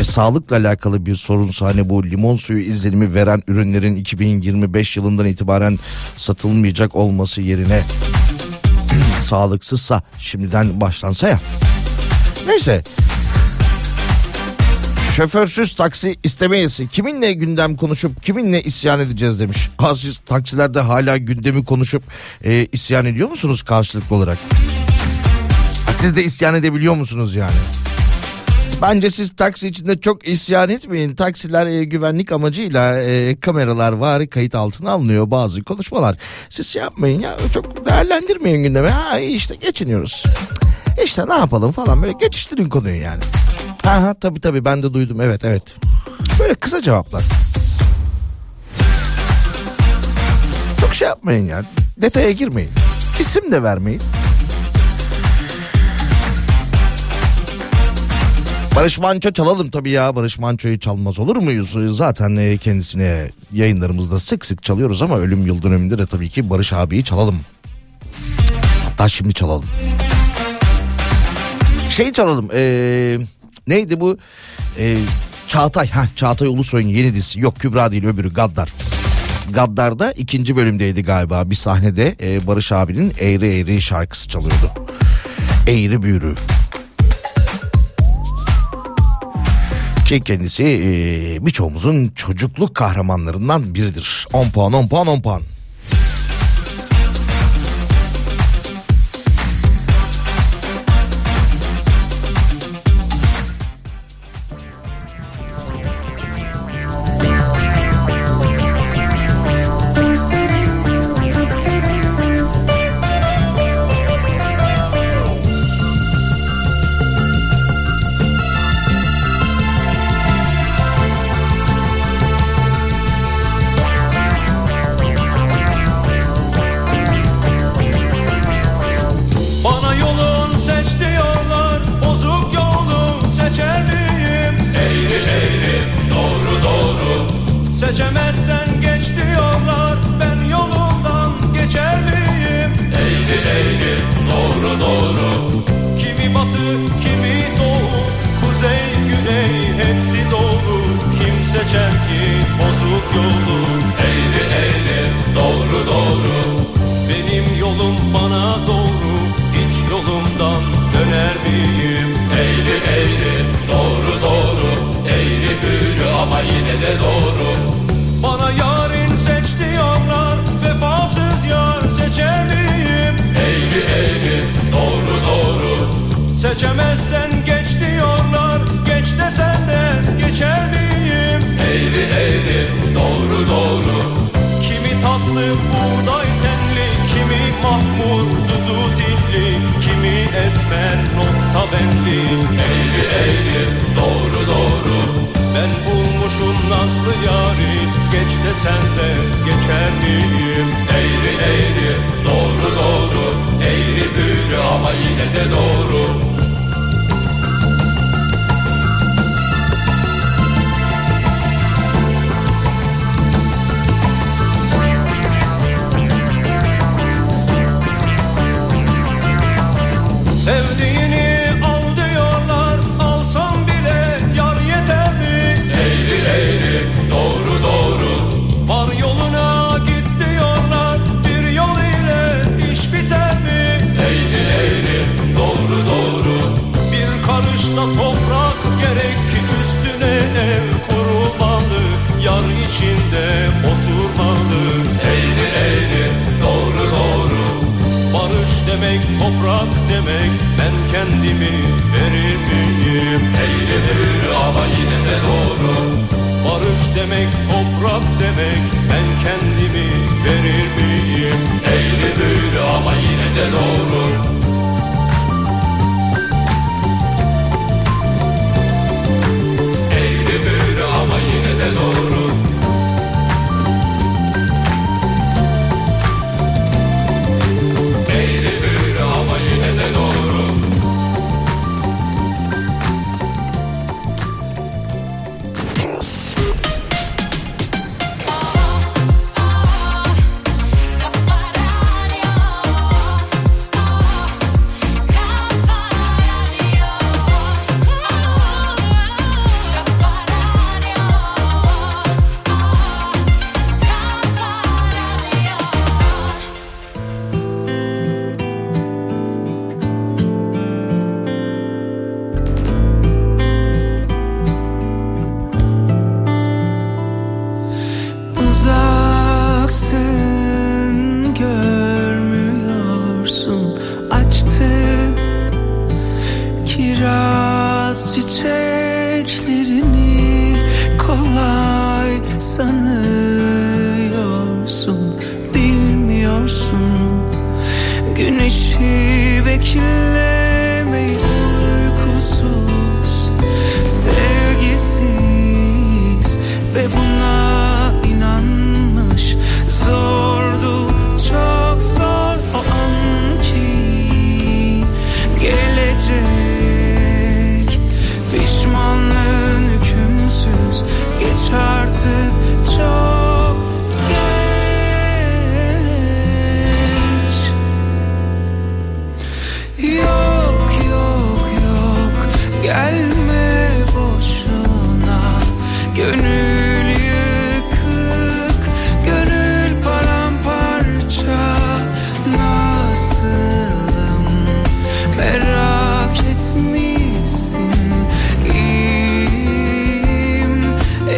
[0.00, 5.78] E, sağlıkla alakalı bir sorunsa hani bu limon suyu izlenimi veren ürünlerin 2025 yılından itibaren
[6.16, 7.82] satılmayacak olması yerine
[9.22, 11.40] sağlıksızsa şimdiden başlansa ya.
[12.46, 12.82] Neyse
[15.16, 16.80] Şoförsüz taksi istemeyiz.
[16.92, 19.70] Kiminle gündem konuşup kiminle isyan edeceğiz demiş.
[19.94, 22.02] Siz taksilerde hala gündemi konuşup
[22.44, 24.38] e, isyan ediyor musunuz karşılıklı olarak?
[25.90, 27.56] Siz de isyan edebiliyor musunuz yani?
[28.82, 31.14] Bence siz taksi içinde çok isyan etmeyin.
[31.14, 36.16] Taksiler e, güvenlik amacıyla e, kameralar var, kayıt altına alınıyor bazı konuşmalar.
[36.48, 38.88] Siz şey yapmayın ya çok değerlendirmeyin gündeme.
[38.88, 40.24] Ha işte geçiniyoruz.
[41.04, 43.22] İşte ne yapalım falan böyle geçiştirin konuyu yani.
[43.82, 45.74] Ha ha tabii tabii ben de duydum evet evet.
[46.40, 47.24] Böyle kısa cevaplar.
[50.80, 51.62] Çok şey yapmayın ya.
[52.02, 52.70] Detaya girmeyin.
[53.20, 54.02] İsim de vermeyin.
[58.76, 60.16] Barış Manço çalalım tabii ya.
[60.16, 61.76] Barış Manço'yu çalmaz olur muyuz?
[61.96, 66.72] Zaten e, kendisine yayınlarımızda sık sık çalıyoruz ama ölüm yıl döneminde de tabii ki Barış
[66.72, 67.40] abiyi çalalım.
[68.84, 69.64] Hatta şimdi çalalım.
[71.90, 72.48] Şey çalalım.
[72.54, 73.18] Ee,
[73.66, 74.18] neydi bu?
[74.78, 74.96] Ee,
[75.48, 75.88] Çağatay.
[75.88, 77.40] Ha Çağatay Ulusoy'un yeni dizisi.
[77.40, 78.72] Yok Kübra değil öbürü Gaddar.
[79.50, 81.50] Gaddar'da ikinci bölümdeydi galiba.
[81.50, 84.70] Bir sahnede e, Barış abinin Eğri Eğri şarkısı çalıyordu.
[85.66, 86.34] Eğri büğrü.
[90.06, 94.26] Ki kendisi e, birçoğumuzun çocukluk kahramanlarından biridir.
[94.32, 95.42] 10 puan 10 puan 10 puan.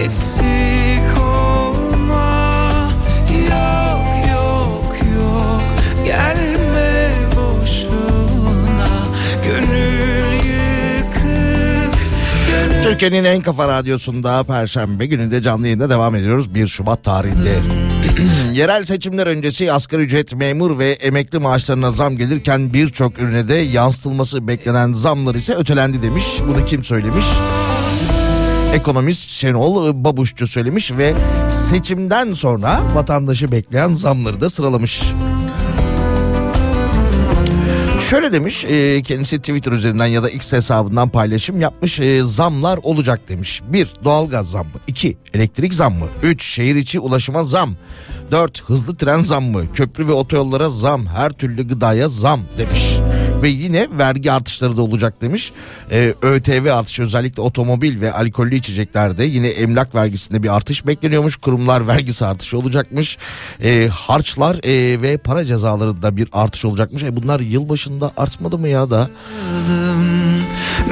[0.05, 2.91] Eksik olma
[3.31, 5.63] Yok yok yok
[6.05, 8.89] gelme boşuna
[9.45, 11.99] Gönül yıkık
[12.49, 17.59] gönül Türkiye'nin en kafa radyosunda Perşembe gününde canlı yayında devam ediyoruz 1 Şubat tarihinde.
[18.53, 24.49] Yerel seçimler öncesi asgari ücret memur ve emekli maaşlarına zam gelirken birçok ürüne de yansıtılması
[24.49, 26.25] beklenen zamlar ise ötelendi demiş.
[26.49, 27.27] Bunu kim söylemiş?
[28.75, 31.15] Ekonomist Şenol Babuşçu söylemiş ve
[31.49, 35.03] seçimden sonra vatandaşı bekleyen zamları da sıralamış.
[38.11, 43.21] Şöyle demiş e, kendisi Twitter üzerinden ya da X hesabından paylaşım yapmış e, zamlar olacak
[43.29, 43.63] demiş.
[43.69, 43.89] 1.
[44.05, 45.17] Doğalgaz zammı 2.
[45.35, 46.45] Elektrik zammı 3.
[46.45, 47.71] Şehir içi ulaşıma zam
[48.31, 48.63] 4.
[48.63, 52.99] Hızlı tren zammı köprü ve otoyollara zam her türlü gıdaya zam demiş.
[53.45, 55.53] Ve yine vergi artışları da olacak demiş.
[55.91, 61.37] E, ÖTV artışı özellikle otomobil ve alkollü içeceklerde yine emlak vergisinde bir artış bekleniyormuş.
[61.37, 63.19] Kurumlar vergisi artışı olacakmış.
[63.63, 67.03] E, harçlar e, ve para cezalarında bir artış olacakmış.
[67.03, 69.11] E, bunlar yılbaşında artmadı mı ya da?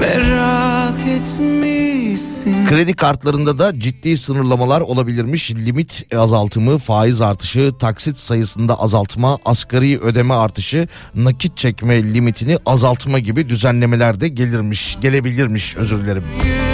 [0.01, 5.51] Merak etmişsin Kredi kartlarında da ciddi sınırlamalar olabilirmiş.
[5.51, 13.49] Limit azaltımı, faiz artışı, taksit sayısında azaltma, asgari ödeme artışı, nakit çekme limitini azaltma gibi
[13.49, 16.25] düzenlemeler de gelirmiş, gelebilirmiş özür dilerim.
[16.43, 16.72] Gönül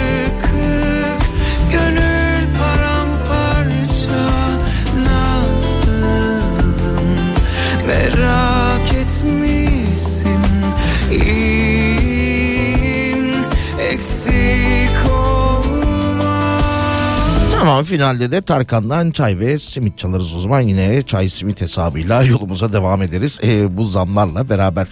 [17.69, 22.73] Tamam finalde de Tarkan'dan çay ve simit çalarız o zaman yine çay simit hesabıyla yolumuza
[22.73, 23.39] devam ederiz.
[23.43, 24.87] Ee, bu zamlarla beraber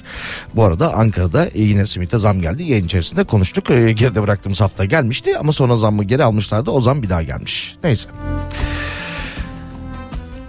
[0.56, 3.72] bu arada Ankara'da e, yine simite zam geldi yayın içerisinde konuştuk.
[3.72, 7.76] Ee, geride bıraktığımız hafta gelmişti ama sonra zammı geri almışlardı o zam bir daha gelmiş.
[7.84, 8.10] Neyse.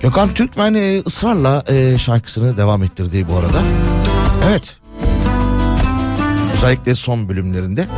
[0.00, 3.62] Gökhan Türkmen e, ısrarla e, şarkısını devam ettirdiği bu arada.
[4.48, 4.76] Evet.
[6.54, 7.88] Özellikle son bölümlerinde.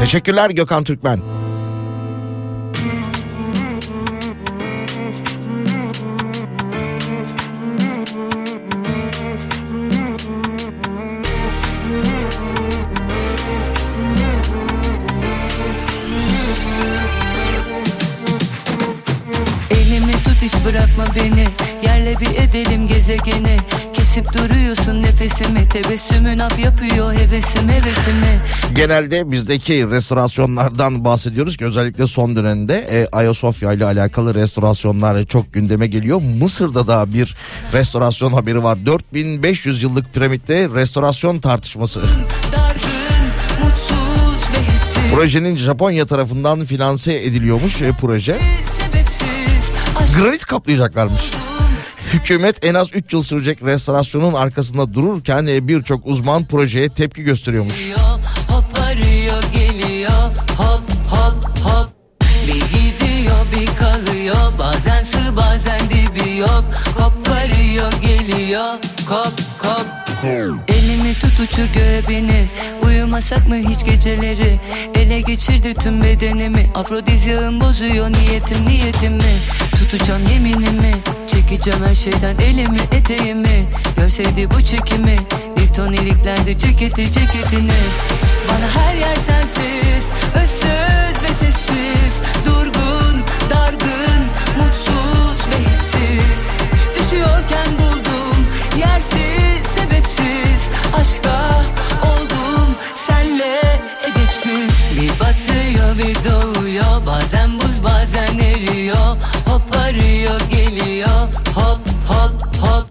[0.00, 1.20] Teşekkürler Gökhan Türkmen.
[21.16, 21.46] Beni
[21.84, 23.56] Yerle bir edelim gezegeni
[23.92, 28.40] Kesip duruyorsun nefesimi Tebessümün ap yapıyor hevesim hevesimi
[28.74, 35.86] Genelde bizdeki restorasyonlardan bahsediyoruz ki özellikle son dönemde e, Ayasofya ile alakalı restorasyonlar çok gündeme
[35.86, 36.22] geliyor.
[36.40, 37.36] Mısır'da da bir
[37.72, 38.86] restorasyon haberi var.
[38.86, 42.00] 4500 yıllık piramitte restorasyon tartışması.
[45.14, 48.38] Projenin Japonya tarafından finanse ediliyormuş e, proje.
[50.16, 51.20] Granit kaplayacaklarmış.
[52.12, 57.74] Hükümet en az 3 yıl sürecek restorasyonun arkasında dururken e, birçok uzman projeye tepki gösteriyormuş.
[57.74, 60.10] geliyor Hop arıyor geliyor
[60.56, 61.88] Hop hop hop
[62.46, 66.64] Bir gidiyor bir kalıyor Bazen sığ bazen dibi yok
[66.96, 68.74] Kop arıyor geliyor
[69.08, 69.32] Kop
[69.62, 69.86] kop
[70.68, 72.48] Elimi tut uçur göğe beni
[72.82, 74.60] Uyumasak mı hiç geceleri
[74.94, 79.34] Ele geçirdi tüm bedenimi Afrodizyağım bozuyor niyetim niyetimi
[79.78, 80.92] Tutacağım yeminimi.
[81.26, 83.66] Çekeceğim her şeyden elimi eteğimi.
[83.96, 85.16] Görseydi bu çekimi
[85.58, 87.70] Lifton iliklerde ceketi ceketini.
[88.48, 89.75] Bana her yer sensiz
[109.96, 111.08] arıyor geliyor
[111.54, 112.86] hop hop hop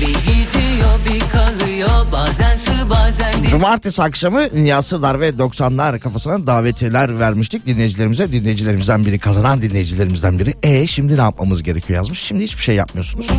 [0.00, 7.18] Bir gidiyor bir kalıyor bazen sır bazen Cumartesi akşamı Nihat Sırdar ve 90'lar kafasına davetiyeler
[7.18, 8.32] vermiştik dinleyicilerimize.
[8.32, 10.54] Dinleyicilerimizden biri kazanan dinleyicilerimizden biri.
[10.62, 12.18] E şimdi ne yapmamız gerekiyor yazmış.
[12.18, 13.30] Şimdi hiçbir şey yapmıyorsunuz.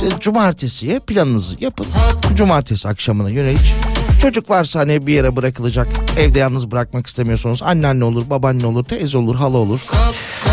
[0.00, 1.86] Siz cumartesiye planınızı yapın.
[2.36, 3.74] Cumartesi akşamına yönelik.
[4.18, 5.88] Çocuk varsa hani bir yere bırakılacak.
[6.18, 9.80] Evde yalnız bırakmak istemiyorsanız anneanne olur, babaanne olur, teyze olur, hala olur.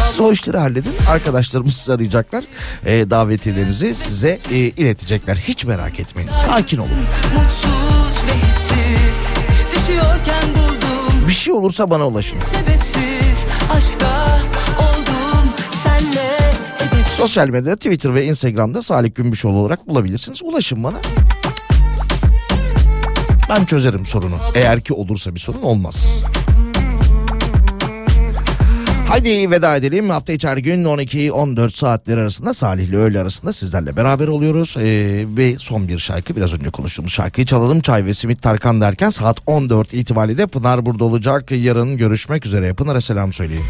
[0.07, 0.93] Siz o işleri halledin.
[1.09, 2.43] Arkadaşlarımız sizi arayacaklar.
[2.85, 5.35] E, davetiyelerinizi size e, iletecekler.
[5.35, 6.29] Hiç merak etmeyin.
[6.45, 6.89] Sakin olun.
[7.33, 9.27] Mutsuz ve hissiz
[9.75, 12.39] Düşüyorken buldum Bir şey olursa bana ulaşın.
[12.39, 13.39] sebepsiz
[13.73, 14.35] Aşka
[17.17, 20.43] Sosyal medyada Twitter ve Instagram'da Salih Gümüşoğlu olarak bulabilirsiniz.
[20.43, 20.97] Ulaşın bana.
[23.49, 24.37] Ben çözerim sorunu.
[24.55, 26.23] Eğer ki olursa bir sorun olmaz.
[29.07, 30.09] Haydi veda edelim.
[30.09, 34.75] Hafta içi her gün 12-14 saatler arasında Salih ile öğle arasında sizlerle beraber oluyoruz.
[34.77, 37.81] Ee, ve son bir şarkı biraz önce konuştuğumuz şarkıyı çalalım.
[37.81, 41.51] Çay ve Simit Tarkan derken saat 14 itibariyle de Pınar burada olacak.
[41.51, 42.73] Yarın görüşmek üzere.
[42.73, 43.63] Pınar'a selam söyleyin.